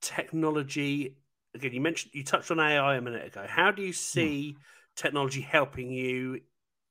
[0.00, 1.16] technology?
[1.54, 3.44] Again, you mentioned you touched on AI a minute ago.
[3.48, 3.94] How do you hmm.
[3.94, 4.56] see
[4.94, 6.40] technology helping you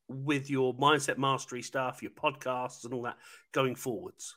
[0.10, 3.18] with your mindset mastery stuff, your podcasts, and all that
[3.54, 4.36] going forwards?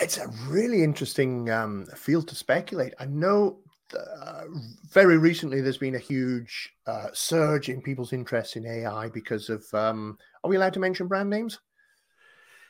[0.00, 2.94] It's a really interesting um, field to speculate.
[2.98, 3.60] I know
[3.94, 4.44] uh,
[4.90, 9.64] very recently there's been a huge uh, surge in people's interest in AI because of.
[9.74, 11.60] Um, are we allowed to mention brand names?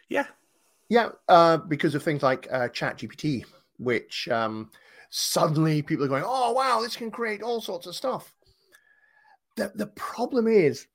[0.08, 0.26] Yeah,
[0.88, 3.44] yeah, uh, because of things like uh, ChatGPT,
[3.78, 4.70] which um,
[5.10, 8.32] suddenly people are going, "Oh, wow, this can create all sorts of stuff."
[9.56, 10.86] The the problem is,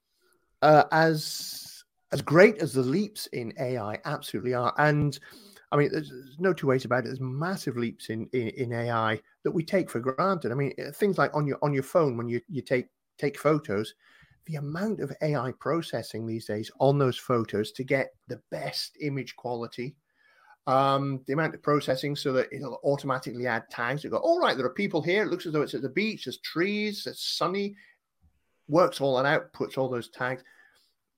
[0.62, 5.19] uh, as as great as the leaps in AI absolutely are, and
[5.71, 7.06] I mean, there's, there's no two ways about it.
[7.06, 10.52] There's massive leaps in, in, in AI that we take for granted.
[10.52, 13.93] I mean, things like on your on your phone when you you take take photos,
[14.47, 19.36] the amount of AI processing these days on those photos to get the best image
[19.36, 19.95] quality,
[20.65, 24.03] um, the amount of processing so that it'll automatically add tags.
[24.03, 25.23] You go, all right, there are people here.
[25.23, 26.25] It looks as though it's at the beach.
[26.25, 27.05] There's trees.
[27.05, 27.75] It's sunny.
[28.67, 30.43] Works all that out, puts all those tags,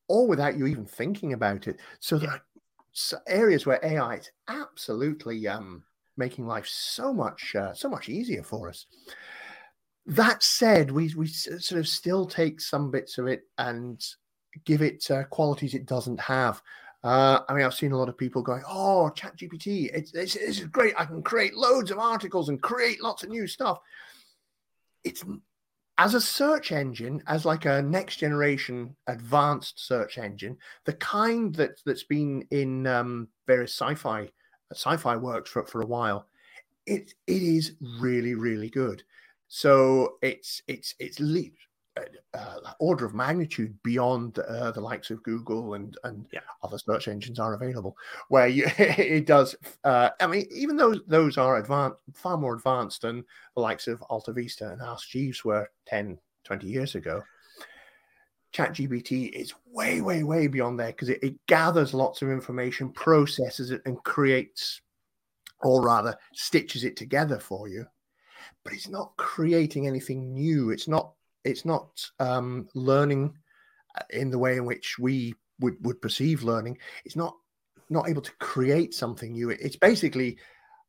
[0.08, 1.80] all without you even thinking about it.
[2.00, 2.42] So there are
[3.28, 5.84] areas where AI is absolutely um,
[6.16, 8.86] making life so much uh, so much easier for us.
[10.06, 14.04] That said, we we sort of still take some bits of it and
[14.66, 16.62] give it uh, qualities it doesn't have.
[17.04, 20.60] Uh, I mean, I've seen a lot of people going, "Oh, ChatGPT, it's, it's, it's
[20.66, 20.94] great.
[20.98, 23.80] I can create loads of articles and create lots of new stuff."
[25.04, 25.24] It's
[25.98, 31.82] as a search engine, as like a next generation advanced search engine, the kind that
[31.86, 34.30] that's been in um, various sci-fi
[34.72, 36.26] sci-fi works for for a while.
[36.86, 39.04] It it is really really good.
[39.50, 41.58] So it's it's it's leaps
[41.98, 42.02] uh,
[42.36, 46.42] uh order of magnitude beyond uh, the likes of Google and and yeah.
[46.62, 47.98] other search engines are available.
[48.30, 53.02] Where you, it does, uh, I mean, even though those are advanced, far more advanced
[53.02, 57.24] than the likes of AltaVista and Ask Jeeves were 10, 20 years ago.
[58.54, 63.72] ChatGPT is way, way, way beyond there because it, it gathers lots of information, processes
[63.72, 64.82] it, and creates,
[65.62, 67.86] or rather, stitches it together for you
[68.64, 70.70] but it's not creating anything new.
[70.70, 73.34] It's not it's not um, learning
[73.98, 76.78] uh, in the way in which we would, would perceive learning.
[77.06, 77.36] It's not
[77.90, 79.50] not able to create something new.
[79.50, 80.38] It's basically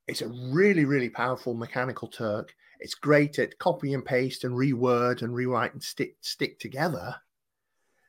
[0.07, 2.55] it's a really really powerful mechanical Turk.
[2.81, 7.15] It's great at copy and paste and reword and rewrite and stick stick together,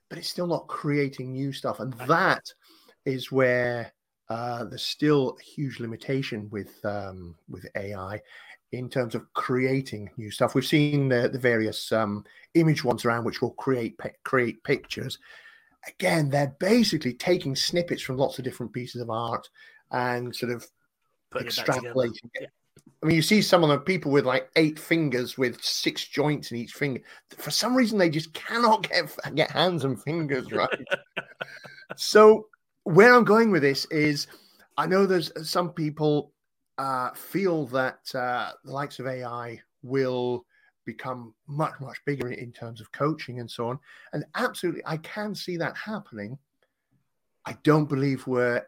[0.10, 1.80] but it's still not creating new stuff.
[1.80, 2.52] And that
[3.06, 3.94] is where
[4.30, 8.22] uh, there's still a huge limitation with um, with AI
[8.72, 10.56] in terms of creating new stuff.
[10.56, 15.20] We've seen the, the various um, image ones around which will create create pictures.
[15.88, 19.50] Again, they're basically taking snippets from lots of different pieces of art
[19.92, 20.66] and sort of
[21.32, 22.42] Putting extrapolating it.
[22.42, 22.48] Yeah.
[23.04, 26.52] I mean, you see some of the people with like eight fingers with six joints
[26.52, 27.02] in each finger.
[27.36, 30.70] For some reason, they just cannot get get hands and fingers right.
[31.96, 32.48] so,
[32.84, 34.28] where I'm going with this is,
[34.78, 36.32] I know there's some people
[36.82, 40.44] uh, feel that uh, the likes of AI will
[40.84, 43.78] become much, much bigger in, terms of coaching and so on.
[44.14, 46.40] And absolutely, I can see that happening.
[47.46, 48.66] I don't believe we're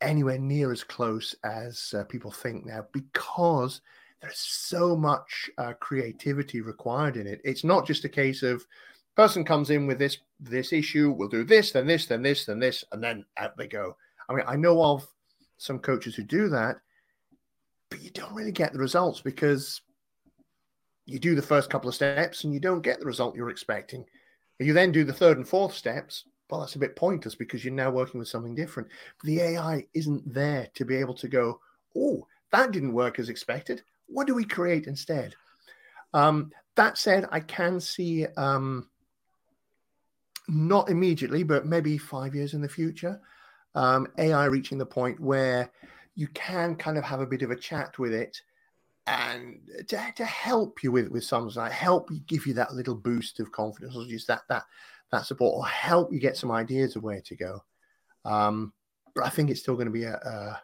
[0.00, 3.82] anywhere near as close as uh, people think now because
[4.22, 7.42] there's so much uh, creativity required in it.
[7.44, 8.64] It's not just a case of
[9.16, 12.58] person comes in with this this issue, we'll do this, then this, then this, then
[12.58, 13.98] this, and then out they go.
[14.30, 15.06] I mean, I know of
[15.58, 16.76] some coaches who do that,
[17.90, 19.82] but you don't really get the results because
[21.06, 24.04] you do the first couple of steps and you don't get the result you're expecting.
[24.58, 26.24] You then do the third and fourth steps.
[26.48, 28.88] Well, that's a bit pointless because you're now working with something different.
[29.18, 31.60] But the AI isn't there to be able to go,
[31.96, 33.82] oh, that didn't work as expected.
[34.06, 35.34] what do we create instead?
[36.14, 38.88] Um, that said, I can see um,
[40.48, 43.20] not immediately, but maybe five years in the future,
[43.74, 45.70] um, AI reaching the point where
[46.20, 48.42] you can kind of have a bit of a chat with it
[49.06, 49.58] and
[49.88, 53.40] to, to help you with with something like help you give you that little boost
[53.40, 54.64] of confidence or just that that
[55.10, 57.64] that support or help you get some ideas of where to go
[58.26, 58.70] um,
[59.14, 60.62] but i think it's still going to be a, a,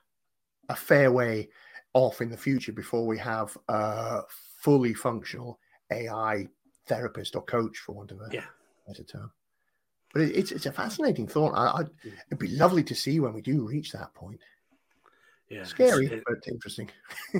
[0.68, 1.48] a fair way
[1.94, 4.20] off in the future before we have a
[4.61, 5.59] fully functional
[5.90, 6.46] ai
[6.86, 8.44] therapist or coach for want of a Yeah.
[8.86, 9.32] better term
[10.12, 12.12] but it, it's it's a fascinating thought I, I'd, Mm.
[12.26, 14.38] it'd be lovely to see when we do reach that point
[15.49, 16.90] Yeah, it's- scary it- but interesting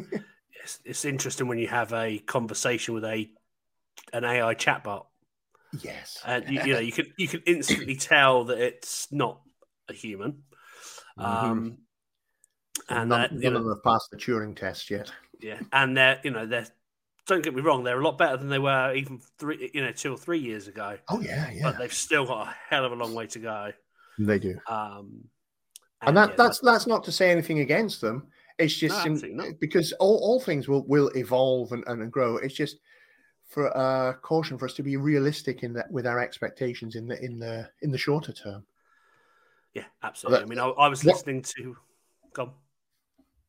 [0.63, 3.31] it's, it's interesting when you have a conversation with a
[4.13, 5.07] an AI chatbot,
[5.81, 9.41] yes and you, you know you can you can instantly tell that it's not
[9.89, 10.43] a human.
[11.19, 11.25] Mhm.
[11.25, 11.79] Um,
[12.89, 15.11] and none, that, you none know, of them have passed the Turing test yet.
[15.41, 16.67] yeah, and they're you know they're
[17.27, 19.91] don't get me wrong, they're a lot better than they were even three you know
[19.93, 22.93] two or three years ago, Oh yeah, yeah, but they've still got a hell of
[22.93, 23.73] a long way to go.
[24.19, 24.57] they do.
[24.69, 25.25] Um,
[26.03, 28.27] And that yeah, that's that's not to say anything against them.
[28.59, 29.61] It's just No, not.
[29.61, 32.37] because all, all things will will evolve and, and grow.
[32.39, 32.79] It's just
[33.49, 37.23] for uh, caution for us to be realistic in that with our expectations in the
[37.23, 38.65] in the in the shorter term.
[39.75, 40.43] yeah, absolutely.
[40.45, 41.77] I mean, I, I was what- listening to.
[42.35, 42.51] Go on.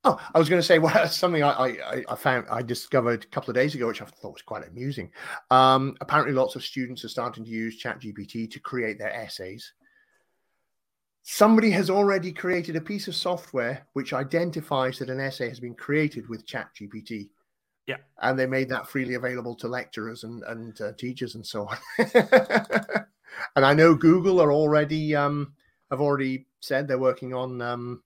[0.03, 3.27] Oh, I was going to say well, something I, I I found I discovered a
[3.27, 5.11] couple of days ago, which I thought was quite amusing.
[5.51, 9.73] Um, apparently, lots of students are starting to use ChatGPT to create their essays.
[11.29, 15.75] Somebody has already created a piece of software which identifies that an essay has been
[15.75, 17.27] created with ChatGPT.
[17.85, 17.97] Yeah.
[18.21, 21.77] and they made that freely available to lecturers and and uh, teachers and so on.
[23.57, 25.53] and I know Google are already um,
[25.91, 28.03] have already said they're working on um,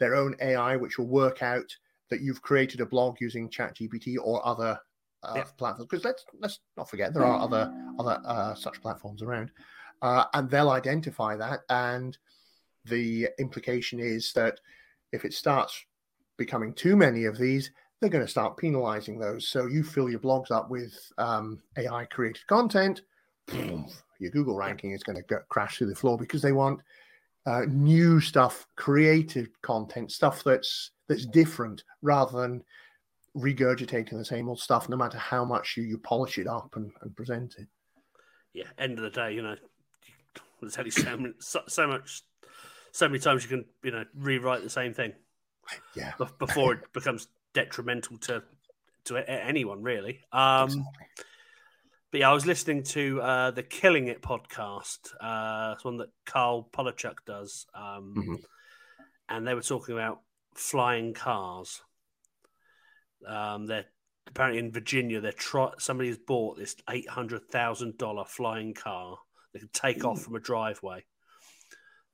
[0.00, 1.70] their own AI, which will work out
[2.10, 4.80] that you've created a blog using ChatGPT or other
[5.22, 5.44] uh, Yeah.
[5.58, 5.88] platforms.
[5.88, 9.52] Because let's let's not forget there are other other uh, such platforms around,
[10.02, 11.60] uh, and they'll identify that.
[11.68, 12.18] And
[12.86, 14.60] the implication is that
[15.12, 15.84] if it starts
[16.36, 17.70] becoming too many of these,
[18.00, 19.48] they're going to start penalizing those.
[19.48, 23.02] So you fill your blogs up with um, AI created content,
[24.18, 26.80] your Google ranking is going to crash through the floor because they want
[27.46, 32.64] uh, new stuff, creative content, stuff that's that's different rather than
[33.36, 34.88] regurgitating the same old stuff.
[34.88, 37.68] No matter how much you, you polish it up and, and present it.
[38.54, 39.56] yeah, end of the day, you know,
[40.60, 40.90] there's only
[41.40, 42.22] so, so much,
[42.94, 45.12] so many times you can, you know, rewrite the same thing
[45.96, 48.42] Yeah, before it becomes detrimental to
[49.06, 50.20] to anyone, really.
[50.32, 51.06] Um, exactly.
[52.12, 55.12] but yeah, I was listening to uh, the Killing It podcast.
[55.20, 58.44] Uh, it's one that Carl Polachuk does, um, Mhm.
[59.28, 60.20] and they were talking about
[60.54, 61.82] flying cars.
[63.26, 63.86] Um, they're
[64.26, 65.20] apparently in Virginia.
[65.20, 69.18] They're try- somebody has bought this eight hundred thousand dollar flying car
[69.52, 71.04] that can take off from a driveway,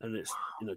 [0.00, 0.76] and it's you know.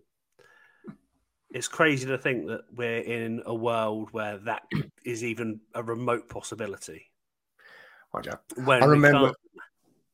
[1.51, 4.63] It's crazy to think that we're in a world where that
[5.05, 7.11] is even a remote possibility.
[8.55, 9.33] When I remember-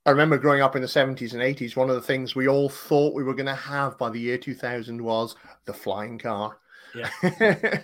[0.05, 2.67] I remember growing up in the 70s and 80s, one of the things we all
[2.67, 5.35] thought we were going to have by the year 2000 was
[5.65, 6.57] the flying car.
[6.95, 7.09] Yeah.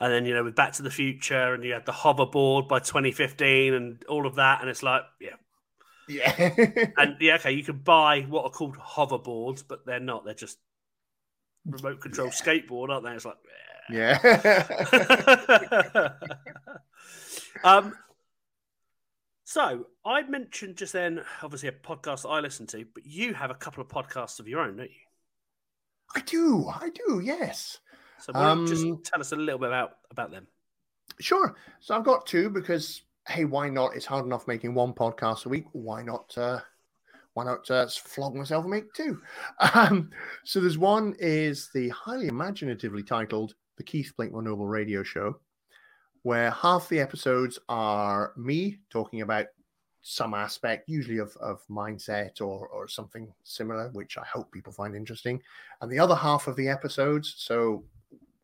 [0.00, 2.78] And then, you know, with Back to the Future and you had the hoverboard by
[2.78, 4.60] 2015 and all of that.
[4.60, 5.34] And it's like, yeah.
[6.08, 6.90] Yeah.
[6.96, 10.24] And yeah, okay, you can buy what are called hoverboards, but they're not.
[10.24, 10.58] They're just
[11.66, 13.12] remote control skateboard, aren't they?
[13.12, 13.36] It's like,
[13.90, 14.18] yeah.
[14.92, 16.12] yeah.
[17.64, 17.94] um,
[19.44, 23.54] so I mentioned just then, obviously, a podcast I listen to, but you have a
[23.54, 24.96] couple of podcasts of your own, don't you?
[26.14, 26.68] I do.
[26.68, 27.20] I do.
[27.22, 27.78] Yes.
[28.20, 30.46] So why don't you Um, just tell us a little bit about, about them?
[31.20, 31.56] Sure.
[31.80, 33.94] So I've got two because hey, why not?
[33.94, 35.66] It's hard enough making one podcast a week.
[35.72, 36.36] Why not?
[36.36, 36.60] Uh,
[37.34, 39.20] why not uh, flog myself and make two?
[39.74, 40.10] Um,
[40.44, 45.38] so there's one is the highly imaginatively titled "The Keith Blakemore Noble Radio Show,"
[46.22, 49.46] where half the episodes are me talking about
[50.02, 54.96] some aspect, usually of, of mindset or or something similar, which I hope people find
[54.96, 55.40] interesting,
[55.80, 57.34] and the other half of the episodes.
[57.36, 57.84] So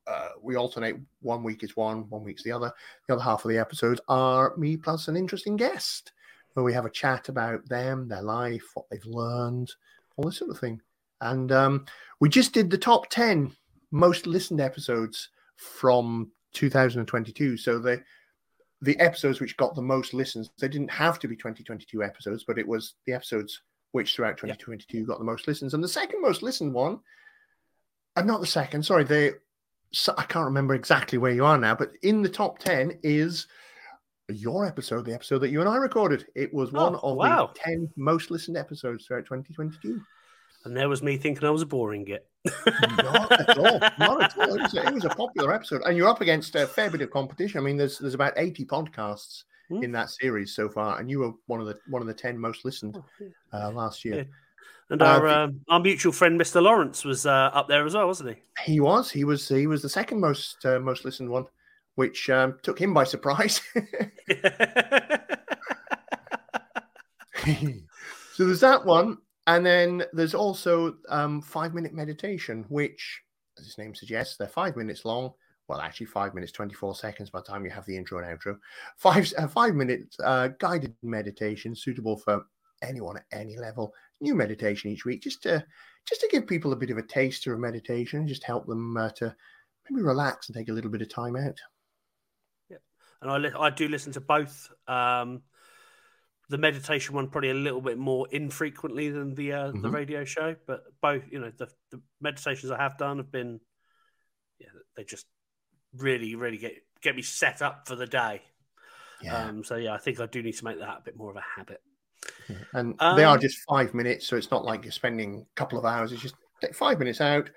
[0.07, 0.97] uh, we alternate.
[1.21, 2.73] One week is one, one week's the other.
[3.07, 6.13] The other half of the episodes are me plus an interesting guest,
[6.55, 9.71] where we have a chat about them, their life, what they've learned,
[10.17, 10.81] all this sort of thing.
[11.21, 11.87] And um,
[12.21, 13.53] we just did the top ten
[13.91, 17.57] most listened episodes from 2022.
[17.57, 18.03] So the
[18.83, 22.59] the episodes which got the most listens, they didn't have to be 2022 episodes, but
[22.59, 25.73] it was the episodes which throughout 2022 got the most listens.
[25.73, 26.99] And the second most listened one,
[28.17, 29.39] and not the second, sorry, the
[29.95, 33.47] so I can't remember exactly where you are now, but in the top 10 is
[34.28, 36.26] your episode, the episode that you and I recorded.
[36.34, 37.51] It was one Oh, of wow.
[37.55, 40.01] the 10 most listened episodes throughout 2022.
[40.64, 42.26] And there was me thinking I was a boring git.
[42.97, 43.78] Not at all.
[43.99, 44.55] Not at all.
[44.57, 45.82] It was, a, it was a popular episode.
[45.84, 47.59] And you're up against a fair bit of competition.
[47.61, 49.82] I mean, there's there's about 80 podcasts Hmm.
[49.82, 52.38] in that series so far, and you were one of the one of the 10
[52.38, 52.99] most listened
[53.55, 54.16] uh, last year.
[54.16, 54.22] Yeah.
[54.91, 56.62] And Uh, our um, our mutual friend Mr.
[56.62, 58.30] Lawrence was uh, up there as well, wasn't
[58.64, 59.11] He He was.
[59.11, 59.49] He was.
[59.49, 61.47] He was the second most uh, most listened one,
[61.95, 63.61] which um, took him by surprise.
[67.45, 73.22] so there's that one, and then there's also um, five minute meditation, which,
[73.59, 75.32] as its name suggests, they're five minutes long.
[75.66, 78.39] Well, actually, five minutes twenty four seconds by the time you have the intro and
[78.39, 78.59] outro.
[78.99, 82.45] Five uh, five minute uh, guided meditation suitable for
[82.82, 83.95] anyone at any level.
[84.25, 85.62] New meditation each week, just to
[86.09, 88.97] just to give people a bit of a taster of meditation, and just help them
[88.97, 89.37] uh, to
[89.89, 91.61] maybe relax and take a little bit of time out.
[92.70, 92.79] Yeah,
[93.20, 94.70] and I li- I do listen to both.
[94.89, 95.43] Um,
[96.49, 99.93] the meditation one probably a little bit more infrequently than the uh, the Mhm.
[99.93, 103.61] radio show, but both you know the, the meditations I have done have been
[104.59, 105.27] yeah they just
[105.97, 106.72] really really get
[107.03, 108.43] get me set up for the day.
[109.49, 111.37] Um, so yeah, I think I do need to make that a bit more of
[111.37, 111.83] a habit.
[112.72, 115.79] And they are Um, just five minutes, so it's not like you're spending a couple
[115.79, 116.12] of hours.
[116.12, 117.49] It's just take five minutes out,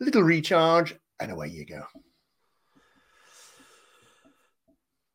[0.00, 1.82] a little recharge, and away you go.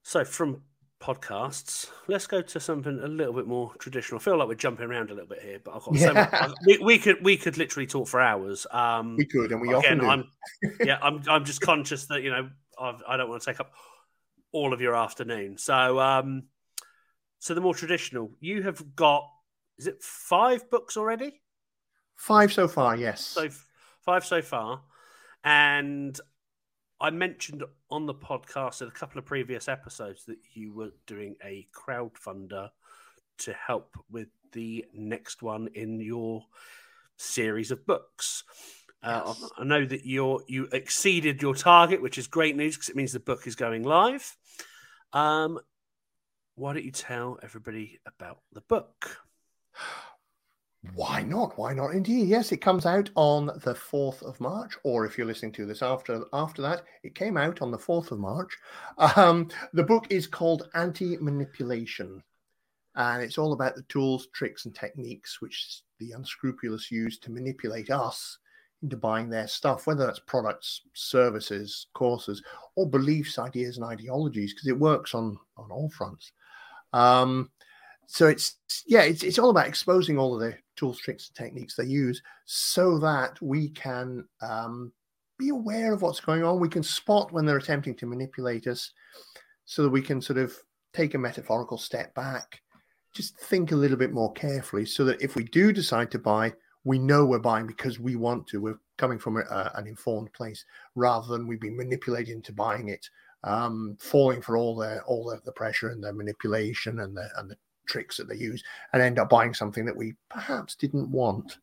[0.04, 0.64] So from
[1.02, 4.20] podcasts, let's go to something a little bit more traditional.
[4.20, 6.52] I feel like we're jumping around a little bit here, but I've got so much,
[6.66, 8.68] we, we could we could literally talk for hours.
[8.72, 10.08] Um, We could, and we often do.
[10.08, 10.30] I'm
[10.84, 12.50] yeah, I'm I'm just conscious that you know
[12.80, 13.72] I've, I don't want to take up
[14.52, 15.58] all of your afternoon.
[15.58, 16.44] So um,
[17.44, 19.30] so the more traditional, you have got
[19.78, 21.42] is it five books already?
[22.16, 23.20] Five so far, yes.
[23.20, 23.50] So
[24.00, 24.82] five so far,
[25.44, 26.18] and
[27.02, 31.36] I mentioned on the podcast in a couple of previous episodes that you were doing
[31.44, 32.70] a crowdfunder
[33.40, 36.46] to help with the next one in your
[37.18, 38.46] series of books.
[39.04, 39.52] Uh, Yes.
[39.58, 43.12] I know that you're you exceeded your target, which is great news because it means
[43.12, 44.38] the book is going live.
[45.12, 45.60] Um,
[46.56, 49.18] why don't you tell everybody about the book?
[50.96, 51.58] Why not?
[51.58, 51.92] Why not?
[51.92, 52.52] Indeed, yes.
[52.52, 56.26] It comes out on the fourth of March, or if you're listening to this after
[56.34, 58.58] after that, it came out on the fourth of March.
[59.16, 62.22] Um, the book is called Anti Manipulation,
[62.96, 67.90] and it's all about the tools, tricks, and techniques which the unscrupulous use to manipulate
[67.90, 68.38] us
[68.84, 72.44] into buying their stuff, whether that's products, services, courses,
[72.76, 76.34] or beliefs, ideas, and ideologies, because it works on on all fronts.
[76.94, 77.50] Um,
[78.08, 81.76] so it's yeah, it's it's all about exposing all of the tools, tricks, and techniques
[81.76, 84.92] they use, so that we can um,
[85.40, 86.60] be aware of what's going on.
[86.60, 88.92] We can spot when they're attempting to manipulate us,
[89.66, 90.56] so that we can sort of
[90.94, 92.62] take a metaphorical step back,
[93.14, 96.54] just think a little bit more carefully, so that if we do decide to buy,
[96.84, 98.62] we know we're buying because we want to.
[98.62, 100.64] We're coming from a, a- an informed place,
[100.96, 103.10] rather than we be manipulated into buying it,
[103.44, 107.50] um, falling for all the all the, the pressure and the manipulation and the and
[107.50, 108.64] the tricks that they use
[108.94, 111.58] and end up buying something that we perhaps didn't want.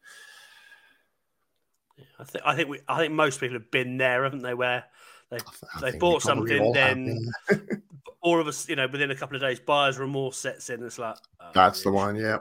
[2.19, 4.55] I think I think we I think most people have been there, haven't they?
[4.55, 4.85] Where
[5.31, 7.33] they I th- I They bought something, have then-
[8.23, 10.83] all of us, you know, within a couple of days, buyer's remorse sets in.
[10.85, 12.39] It's like oh, That's the one, yeah.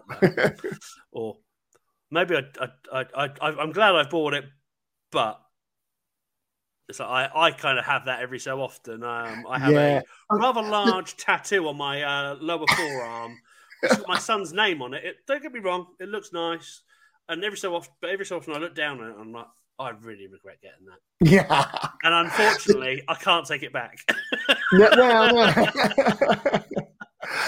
[1.12, 1.38] or
[2.12, 2.42] maybe I,
[2.92, 4.46] I, I, I, I'm glad I bought it,
[5.12, 5.40] but
[6.98, 9.04] like I, I kind of have that every so often.
[9.04, 10.02] Um, I have Yeah.
[10.32, 13.38] a rather large tattoo on my uh, lower forearm.
[13.84, 15.04] It's got my son's name on it.
[15.06, 15.16] it.
[15.28, 16.82] Don't get me wrong, it looks nice,
[17.28, 19.32] and every so often, but every so often I look down on it, and I'm
[19.34, 19.46] like,
[19.78, 21.30] I really regret getting that.
[21.32, 21.90] yeah.
[22.04, 24.00] And unfortunately, I can't take it back.
[24.72, 26.60] Well, no.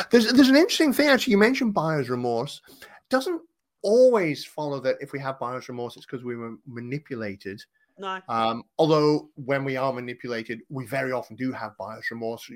[0.09, 1.31] there's there's an interesting thing actually.
[1.31, 2.61] You mentioned buyer's remorse.
[3.09, 3.41] Doesn't
[3.83, 7.61] always follow that if we have buyer's remorse, it's because we were manipulated.
[7.97, 12.49] No, Um, although when we are manipulated, we very often do have buyer's remorse,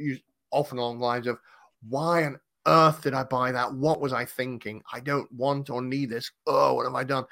[0.52, 1.40] often along the lines of,
[1.88, 3.74] "Why on earth did I buy that?
[3.74, 4.82] What was I thinking?
[4.92, 6.32] I don't want or need this.
[6.48, 7.26] Oh, what have I done?"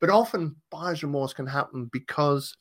[0.00, 2.56] But often buyer's remorse can happen because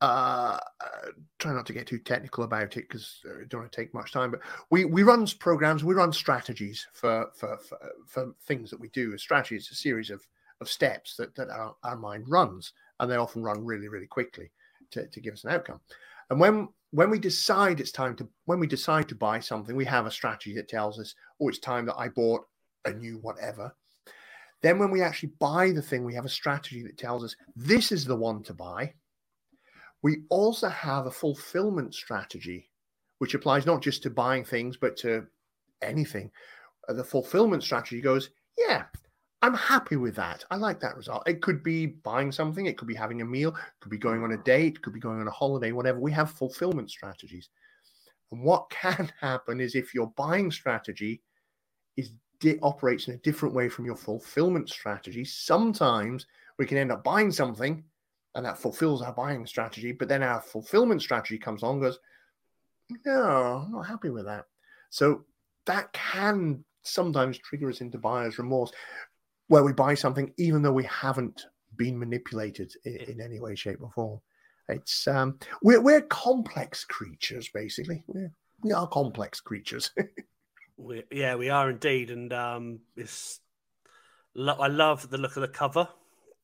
[0.00, 3.94] uh, uh, try not to get too technical about it because uh, it don't take
[3.94, 4.30] much time.
[4.30, 4.40] But
[4.70, 9.14] we we run programs, we run strategies for for for, for things that we do.
[9.14, 10.26] A strategy is a series of
[10.60, 14.50] of steps that that our, our mind runs, and they often run really really quickly
[14.90, 15.80] to, to give us an outcome.
[16.30, 19.84] And when when we decide it's time to when we decide to buy something, we
[19.84, 22.46] have a strategy that tells us, oh, it's time that I bought
[22.84, 23.74] a new whatever.
[24.62, 27.92] Then when we actually buy the thing, we have a strategy that tells us this
[27.92, 28.94] is the one to buy.
[30.02, 32.70] We also have a fulfillment strategy,
[33.18, 35.26] which applies not just to buying things, but to
[35.82, 36.30] anything.
[36.88, 38.84] The fulfillment strategy goes, yeah,
[39.44, 40.42] I'm happy with that.
[40.50, 41.28] I like that result.
[41.28, 44.22] It could be buying something, it could be having a meal, it could be going
[44.22, 44.42] on a mm-hmm.
[44.42, 46.00] date, it could be going on a holiday, whatever.
[46.00, 47.50] We have fulfillment strategies.
[48.32, 51.20] And what can happen is if your buying strategy
[51.98, 56.26] is di- operates in a different way from your fulfillment strategy, sometimes
[56.58, 57.84] we can end up buying something
[58.34, 61.98] and that fulfills our buying strategy, but then our fulfillment strategy comes on goes,
[63.04, 64.46] no, I'm not happy with that.
[64.88, 65.26] So
[65.66, 68.72] that can sometimes trigger us into buyer's remorse
[69.48, 71.44] where we buy something even though we haven't
[71.76, 74.20] been manipulated in, in any way, shape, or form.
[74.68, 78.02] It's um, we're we're complex creatures, basically.
[78.06, 78.32] We're,
[78.62, 79.90] we are complex creatures.
[80.76, 83.40] we, yeah, we are indeed, and um, it's.
[84.36, 85.88] I love the look of the cover.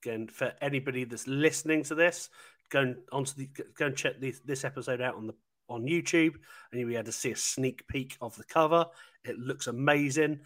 [0.03, 2.29] Again, for anybody that's listening to this,
[2.71, 5.35] go and onto the go and check this, this episode out on the
[5.69, 6.35] on YouTube,
[6.71, 8.85] and you'll be able to see a sneak peek of the cover.
[9.25, 10.41] It looks amazing.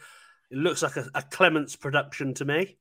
[0.54, 2.76] It looks like a, a Clements production to me.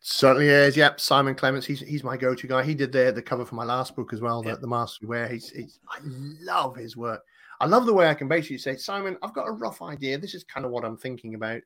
[0.00, 0.76] Certainly is.
[0.76, 1.64] Yep, Simon Clements.
[1.64, 2.64] He's he's my go-to guy.
[2.64, 5.06] He did the the cover for my last book as well, the, the Masks We
[5.06, 5.28] Wear.
[5.28, 7.22] He's, he's I love his work.
[7.60, 10.18] I love the way I can basically say, Simon, I've got a rough idea.
[10.18, 11.62] This is kind of what I'm thinking about.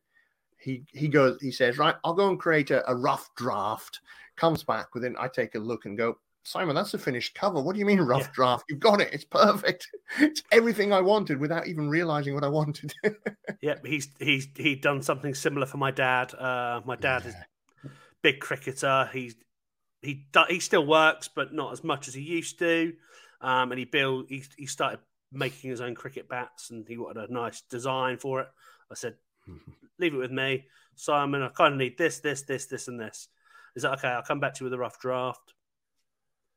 [0.59, 4.01] He he goes, he says, right, I'll go and create a, a rough draft.
[4.37, 5.14] Comes back with it.
[5.19, 7.61] I take a look and go, Simon, that's a finished cover.
[7.61, 8.32] What do you mean rough yeah.
[8.32, 8.66] draft?
[8.68, 9.12] You've got it.
[9.12, 9.88] It's perfect.
[10.20, 12.94] It's everything I wanted without even realizing what I wanted.
[13.61, 16.32] yeah, he's he's he'd done something similar for my dad.
[16.32, 17.30] Uh, my dad yeah.
[17.30, 17.90] is
[18.22, 19.11] big cricketer.
[19.12, 19.34] He's
[20.01, 22.92] he he still works, but not as much as he used to.
[23.40, 25.01] Um, and he built he he started
[25.32, 28.49] making his own cricket bats, and he wanted a nice design for it.
[28.90, 29.16] I said,
[29.99, 31.42] leave it with me, Simon.
[31.42, 33.26] I kind of need this, this, this, this, and this.
[33.74, 34.09] Is that okay?
[34.09, 35.53] I'll come back to you with a rough draft.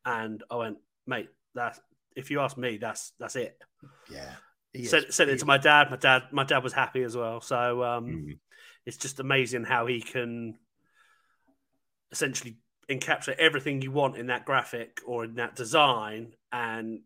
[0.06, 1.80] And I went, mate, that's
[2.16, 3.58] if you ask me, that's that's it.
[4.12, 4.32] Yeah.
[4.86, 5.90] Sent, sent it to my dad.
[5.90, 7.42] My dad, my dad was happy as well.
[7.42, 8.38] So um, mm.
[8.86, 10.60] it's just amazing how he can
[12.12, 12.58] essentially
[12.90, 17.02] encapsulate everything you want in that graphic or in that design and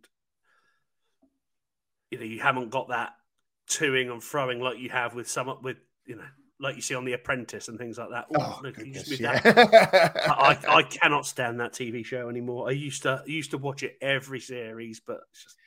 [2.09, 3.11] you know you haven't got that
[3.69, 5.75] toing and throwing like you have with some with
[6.05, 6.23] you know
[6.63, 8.25] like you see on The Apprentice and things like that.
[8.31, 9.41] Ooh, oh, look, goodness, yeah.
[9.43, 12.69] I, I cannot stand that TV show anymore.
[12.69, 15.57] I used to I used to watch it every series, but just,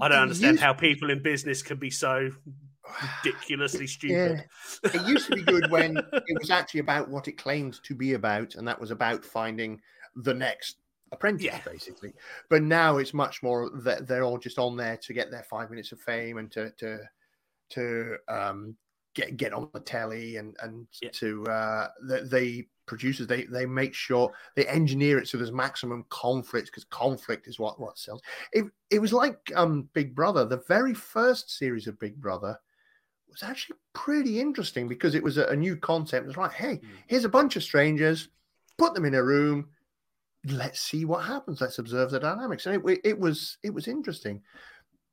[0.00, 2.30] I don't understand how people in business can be so
[3.24, 4.44] ridiculously stupid.
[4.84, 4.90] Yeah.
[4.92, 8.12] It used to be good when it was actually about what it claimed to be
[8.12, 9.80] about, and that was about finding
[10.16, 10.76] the next
[11.12, 11.60] apprentice, yeah.
[11.64, 12.12] basically.
[12.50, 15.70] But now it's much more that they're all just on there to get their five
[15.70, 16.98] minutes of fame and to to
[17.70, 18.76] to um,
[19.14, 21.10] get get on the telly and and yeah.
[21.12, 26.04] to uh, the, the producers they they make sure they engineer it so there's maximum
[26.10, 28.22] conflict because conflict is what what sells.
[28.52, 30.44] It it was like um, Big Brother.
[30.44, 32.58] The very first series of Big Brother
[33.28, 36.24] was actually pretty interesting because it was a, a new concept.
[36.24, 36.88] It was like, hey, mm.
[37.06, 38.28] here's a bunch of strangers,
[38.78, 39.68] put them in a room,
[40.46, 41.60] let's see what happens.
[41.60, 42.66] Let's observe the dynamics.
[42.66, 44.42] And it, it was it was interesting,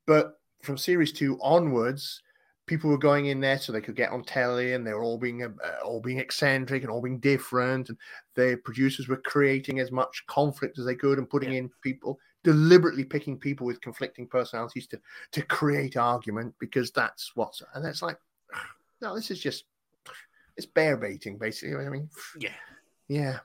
[0.06, 2.22] but from series two onwards,
[2.72, 5.18] people were going in there so they could get on telly, and they were all
[5.18, 5.50] being uh,
[5.84, 7.90] all being eccentric and all being different.
[7.90, 7.98] And
[8.36, 11.60] the producers were creating as much conflict as they could and putting yeah.
[11.60, 15.00] in people deliberately picking people with conflicting personalities to
[15.34, 18.18] to create argument because that's what's and that's like
[19.02, 19.66] no, this is just
[20.56, 21.86] it's bear baiting basically.
[21.86, 22.10] I mean,
[22.40, 22.54] yeah,
[23.10, 23.40] yeah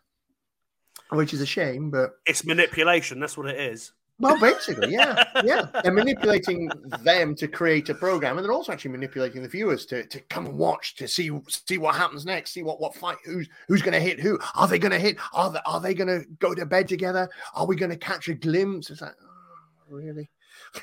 [1.11, 3.19] which is a shame, but it's manipulation.
[3.19, 3.93] That's what it is.
[4.19, 5.67] Well, basically, yeah, yeah.
[5.83, 6.71] They're manipulating
[7.03, 10.47] them to create a program, and they're also actually manipulating the viewers to, to come
[10.47, 13.93] and watch to see see what happens next, see what what fight, who's who's going
[13.93, 16.55] to hit who, are they going to hit, are they are they going to go
[16.55, 18.89] to bed together, are we going to catch a glimpse?
[18.89, 20.31] It's like, oh, really?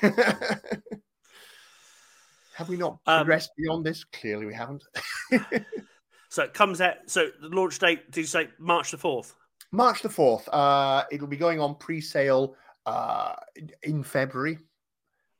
[2.54, 4.04] Have we not um, progressed um, beyond this?
[4.04, 4.84] Clearly, we haven't.
[6.28, 6.94] so it comes out.
[7.06, 9.34] So the launch date, did you say March the fourth?
[9.74, 10.48] March the 4th.
[10.52, 12.54] Uh, it'll be going on pre sale
[12.86, 13.34] uh,
[13.82, 14.58] in February,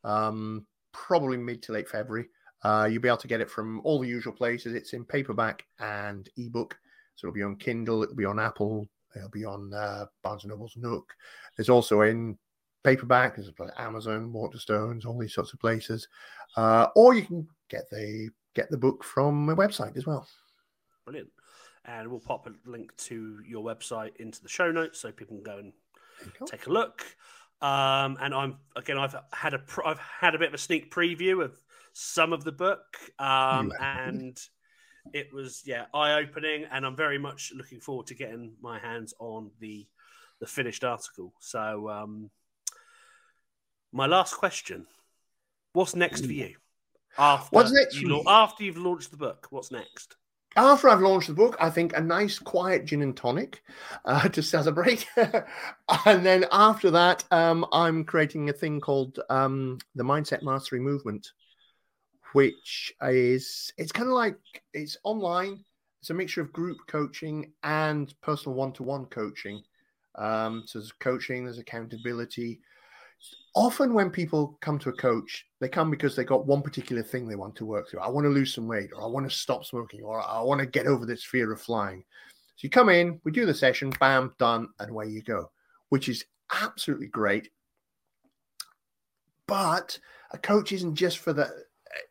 [0.03, 2.28] um, probably mid to late February.
[2.62, 4.74] Uh, you'll be able to get it from all the usual places.
[4.74, 6.76] It's in paperback and ebook.
[7.16, 10.51] So it'll be on Kindle, it'll be on Apple, it'll be on uh, Barnes and
[10.51, 11.14] Noble's Nook.
[11.59, 12.36] It's also in
[12.82, 16.09] paperback, there's Amazon, Waterstones, all these sorts of places.
[16.57, 20.26] Uh, or you can get the get the book from my website as well.
[21.05, 21.28] Brilliant
[21.86, 25.45] and we'll pop a link to your website into the show notes so people can
[25.45, 25.72] go and
[26.47, 27.05] take a look.
[27.61, 31.43] Um, and I'm again, I've had a I've had a bit of a sneak preview
[31.43, 31.57] of
[31.93, 32.85] some of the book,
[33.18, 34.39] um, and
[35.12, 39.14] it was yeah eye opening, and I'm very much looking forward to getting my hands
[39.18, 39.87] on the
[40.41, 41.33] the finished article.
[41.41, 42.31] So, um,
[43.93, 44.87] my last question:
[45.72, 46.57] What's next for you?
[47.16, 50.16] After What's next you lau- after you've launched the book, what's next?
[50.57, 53.63] After I've launched the book, I think a nice quiet gin and tonic
[54.05, 55.07] uh, to celebrate.
[55.17, 61.33] and then after that, um, I'm creating a thing called um, the Mindset Mastery Movement,
[62.33, 64.39] which is it's kind of like
[64.73, 65.65] it's online.
[66.01, 69.63] It's a mixture of group coaching and personal one-to-one coaching.
[70.17, 72.61] Um, so there's coaching, there's accountability.
[73.57, 77.29] Often when people come to a coach, they come because they got one particular thing
[77.29, 78.01] they want to work through.
[78.01, 80.61] I want to lose some weight, or I want to stop smoking, or I want
[80.61, 82.05] to get over this fear of flying.
[82.57, 85.51] So you come in, we do the session, bam, done, and away you go,
[85.91, 87.51] which is absolutely great.
[89.47, 89.99] But
[90.33, 91.51] a coach isn't just for the uh,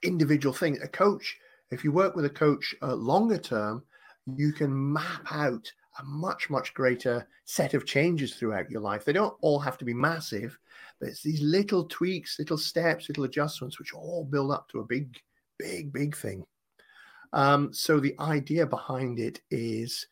[0.03, 0.79] individual thing.
[0.81, 1.37] A coach,
[1.71, 3.83] if you work with a coach uh, longer term,
[4.25, 5.69] you can map out
[5.99, 9.05] a much, much greater set of changes throughout your life.
[9.05, 10.57] They don't all have to be massive,
[10.99, 14.85] but it's these little tweaks, little steps, little adjustments, which all build up to a
[14.85, 15.17] big,
[15.59, 16.45] big, big thing.
[17.33, 20.07] Um, so the idea behind it is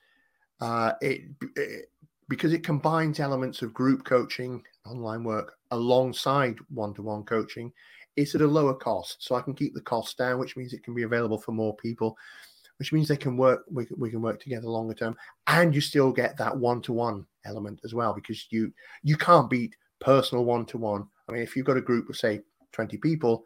[0.59, 1.21] uh, it,
[1.55, 1.91] it
[2.29, 7.71] because it combines elements of group coaching, online work, alongside one-to-one coaching.
[8.15, 10.83] It's at a lower cost, so I can keep the cost down, which means it
[10.83, 12.17] can be available for more people,
[12.81, 13.63] which means they can work.
[13.71, 15.15] We can, we can work together longer term,
[15.45, 18.73] and you still get that one-to-one element as well, because you
[19.03, 21.07] you can't beat personal one-to-one.
[21.29, 23.43] I mean, if you've got a group of say twenty people,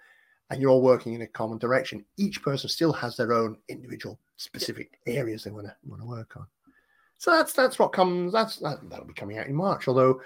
[0.50, 4.18] and you're all working in a common direction, each person still has their own individual
[4.38, 6.48] specific areas they want to want to work on.
[7.18, 8.32] So that's that's what comes.
[8.32, 9.90] That's that, that'll be coming out in March.
[9.90, 10.22] Although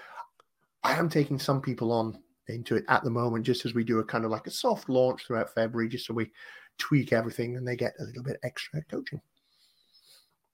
[0.84, 3.98] I am taking some people on into it at the moment, just as we do
[3.98, 6.30] a kind of like a soft launch throughout February, just so we
[6.80, 9.20] tweak everything and they get a little bit extra coaching.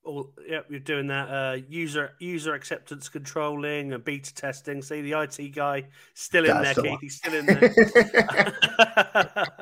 [0.05, 4.81] All, yep, you're doing that uh, user user acceptance controlling and beta testing.
[4.81, 6.91] See the IT guy still in That's there, the Keith.
[6.91, 7.01] one.
[7.01, 9.47] He's still in there.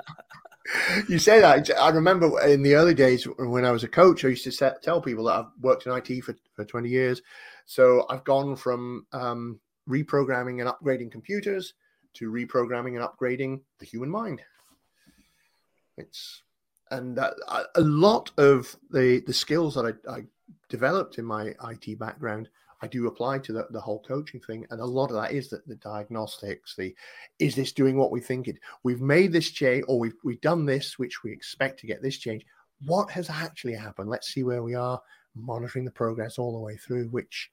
[1.08, 1.70] you say that.
[1.78, 4.82] I remember in the early days when I was a coach, I used to set,
[4.82, 7.22] tell people that I've worked in IT for, for 20 years.
[7.66, 11.74] So I've gone from um, reprogramming and upgrading computers
[12.14, 14.42] to reprogramming and upgrading the human mind.
[15.96, 16.42] It's
[16.94, 17.32] and uh,
[17.74, 20.24] a- lot of the the skills that I, I
[20.68, 22.48] developed in my IT background,
[22.82, 25.48] I do apply to the, the whole coaching thing, and a lot of that is
[25.50, 26.74] that the diagnostics.
[26.76, 26.94] The
[27.38, 28.58] is this doing what we think it?
[28.82, 32.18] We've made this change, or we've we've done this, which we expect to get this
[32.18, 32.44] change.
[32.86, 34.10] What has actually happened?
[34.10, 35.00] Let's see where we are,
[35.34, 37.50] monitoring the progress all the way through, which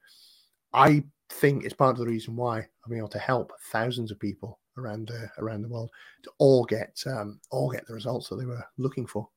[0.73, 4.59] I think is part of the reason why I'm able to help thousands of people
[4.77, 5.89] around the around the world
[6.23, 9.27] to all get um, all get the results that they were looking for.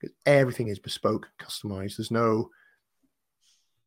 [0.00, 1.96] Because everything is bespoke, customized.
[1.96, 2.50] There's no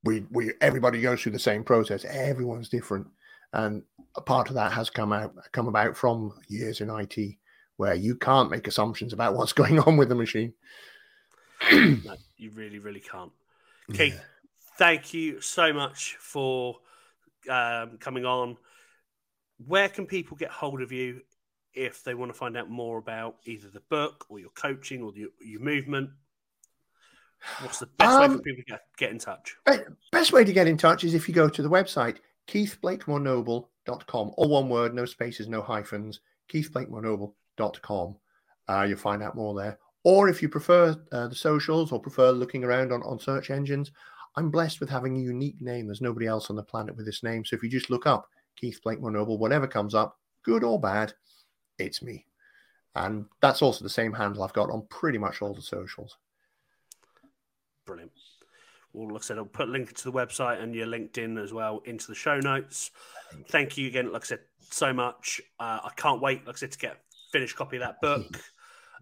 [0.03, 2.05] we we everybody goes through the same process.
[2.05, 3.07] Everyone's different,
[3.53, 3.83] and
[4.15, 7.35] a part of that has come out come about from years in IT,
[7.77, 10.53] where you can't make assumptions about what's going on with the machine.
[11.71, 13.31] no, you really, really can't.
[13.93, 14.19] Keith, Yeah.
[14.77, 16.77] thank you so much for
[17.49, 18.57] um, coming on.
[19.67, 21.21] Where can people get hold of you
[21.73, 25.11] if they want to find out more about either the book or your coaching or
[25.15, 26.09] your, your movement?
[27.61, 29.55] What's the best way for Um, people to get, get in touch?
[30.11, 34.49] Best way to get in touch is if you go to the website, keithblakemoreNoble.com, all
[34.49, 36.19] one word, no spaces, no hyphens,
[36.53, 38.15] keithblakemoreNoble.com.
[38.69, 39.79] Uh, you'll find out more there.
[40.03, 43.91] Or if you prefer uh, the socials or prefer looking around on, on search engines,
[44.35, 45.87] I'm blessed with having a unique name.
[45.87, 47.43] There's nobody else on the planet with this name.
[47.43, 48.29] So if you just look up
[48.61, 51.13] Keith Blakemore Noble, whatever comes up, good or bad,
[51.79, 52.25] it's me.
[52.95, 56.17] And that's also the same handle I've got on pretty much all the socials.
[57.85, 58.11] Brilliant.
[58.93, 61.53] Well, like I said, I'll put a link to the website and your LinkedIn as
[61.53, 62.91] well into the show notes.
[63.49, 65.41] Thank you again, like I said, so much.
[65.59, 66.97] Uh, I can't wait, like I said, to get a
[67.31, 68.37] finished copy of that book.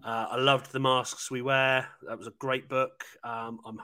[0.03, 1.87] Uh, I loved the masks we wear.
[2.07, 3.03] That was a great book.
[3.23, 3.79] Um, I'm,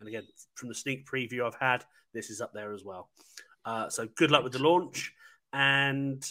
[0.00, 3.10] and again, from the sneak preview I've had, this is up there as well.
[3.64, 5.12] Uh, so good luck with the launch,
[5.52, 6.24] and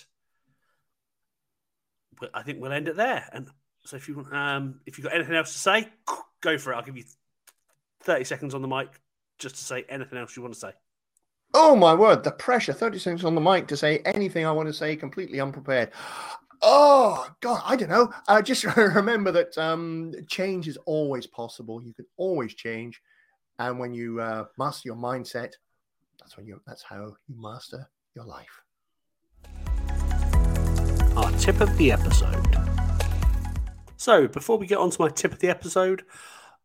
[2.34, 3.27] I think we'll end it there.
[3.32, 3.47] And
[3.86, 5.89] so if you um, if you've got anything else to say,
[6.41, 6.75] go for it.
[6.75, 7.05] I'll give you
[8.03, 8.89] thirty seconds on the mic
[9.39, 10.71] just to say anything else you want to say.
[11.53, 12.71] Oh my word, the pressure.
[12.71, 15.91] 30 seconds on the mic to say anything I want to say completely unprepared.
[16.61, 18.13] Oh God, I don't know.
[18.27, 21.82] Uh, just remember that um, change is always possible.
[21.82, 23.01] You can always change,
[23.57, 25.53] and when you uh, master your mindset,
[26.22, 26.61] that's when you.
[26.65, 28.61] That's how you master your life.
[31.17, 32.57] our tip of the episode.
[33.97, 36.03] So, before we get on to my tip of the episode,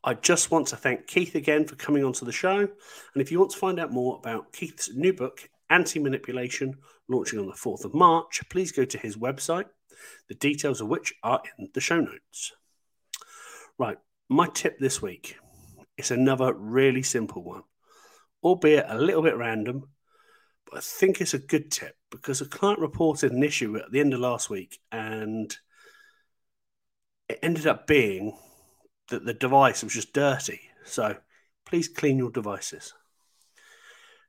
[0.04, 2.61] I just want to thank Keith again for coming onto the show.
[2.61, 6.76] And if you want to find out more about Keith's new book, Anti Manipulation,
[7.09, 9.66] launching on the 4th of March, please go to his website,
[10.28, 12.52] the details of which are in the show notes.
[13.78, 13.98] Right,
[14.28, 15.36] my tip this week
[15.98, 17.64] is another really simple one,
[18.47, 19.88] albeit a little bit random,
[20.70, 23.99] but I think it's a good tip because a client reported an issue at the
[23.99, 25.57] end of last week and
[27.28, 28.38] it ended up being
[29.09, 30.61] that the device was just dirty.
[30.84, 31.16] So
[31.64, 32.94] please clean your devices.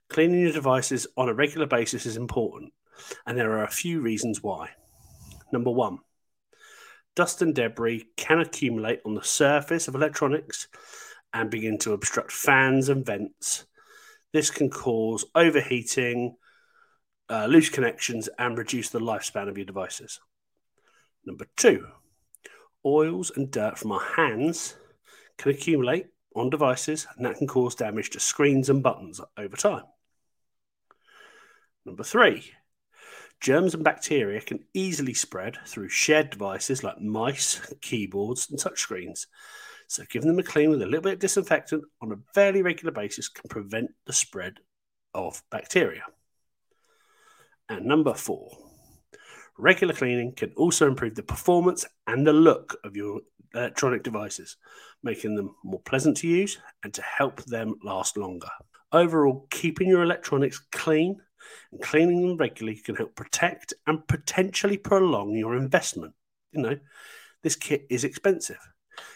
[0.09, 2.73] Cleaning your devices on a regular basis is important,
[3.25, 4.69] and there are a few reasons why.
[5.51, 5.99] Number one,
[7.15, 10.69] dust and debris can accumulate on the surface of electronics
[11.33, 13.65] and begin to obstruct fans and vents.
[14.33, 16.35] This can cause overheating,
[17.29, 20.19] uh, loose connections, and reduce the lifespan of your devices.
[21.25, 21.87] Number two,
[22.85, 24.75] oils and dirt from our hands
[25.37, 29.83] can accumulate on devices, and that can cause damage to screens and buttons over time.
[31.85, 32.51] Number three,
[33.39, 39.25] germs and bacteria can easily spread through shared devices like mice, keyboards, and touchscreens.
[39.87, 42.91] So, giving them a clean with a little bit of disinfectant on a fairly regular
[42.91, 44.59] basis can prevent the spread
[45.13, 46.03] of bacteria.
[47.69, 48.49] And number four,
[49.57, 53.21] regular cleaning can also improve the performance and the look of your
[53.53, 54.57] electronic devices,
[55.03, 58.49] making them more pleasant to use and to help them last longer.
[58.91, 61.17] Overall, keeping your electronics clean
[61.71, 66.13] and cleaning them regularly can help protect and potentially prolong your investment.
[66.51, 66.79] You know,
[67.43, 68.59] this kit is expensive.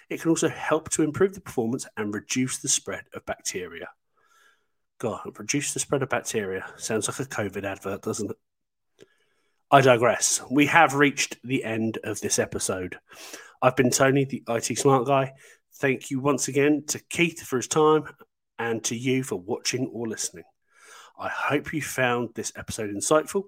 [0.10, 3.90] It can also help to improve the performance and reduce the spread of bacteria.
[5.00, 8.38] God, reduce the spread of bacteria sounds like a COVID advert, doesn't it?
[9.72, 10.42] I digress.
[10.52, 13.00] We have reached the end of this episode.
[13.62, 15.34] I've been Tony, the IT Smart Guy.
[15.76, 18.04] Thank you once again to Keith for his time
[18.60, 20.44] and to you for watching or listening.
[21.18, 23.46] I hope you found this episode insightful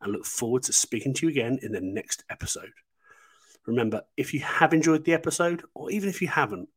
[0.00, 2.72] and look forward to speaking to you again in the next episode.
[3.66, 6.68] Remember, if you have enjoyed the episode, or even if you haven't,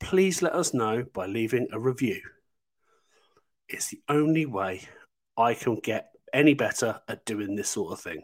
[0.00, 2.20] please let us know by leaving a review.
[3.68, 4.82] It's the only way
[5.36, 8.22] I can get any better at doing this sort of thing.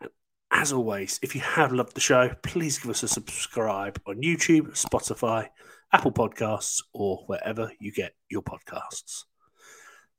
[0.00, 0.10] And
[0.50, 4.70] as always, if you have loved the show, please give us a subscribe on YouTube,
[4.80, 5.48] Spotify,
[5.92, 9.24] Apple Podcasts, or wherever you get your podcasts.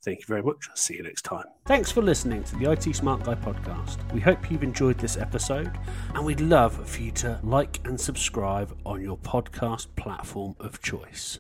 [0.06, 0.70] Thank you very much.
[0.76, 1.46] See you next time.
[1.66, 3.98] Thanks for listening to the IT Smart Guy podcast.
[4.14, 5.72] We hope you've enjoyed this episode,
[6.14, 11.34] and we'd love for you to like and subscribe on your podcast platform of choice.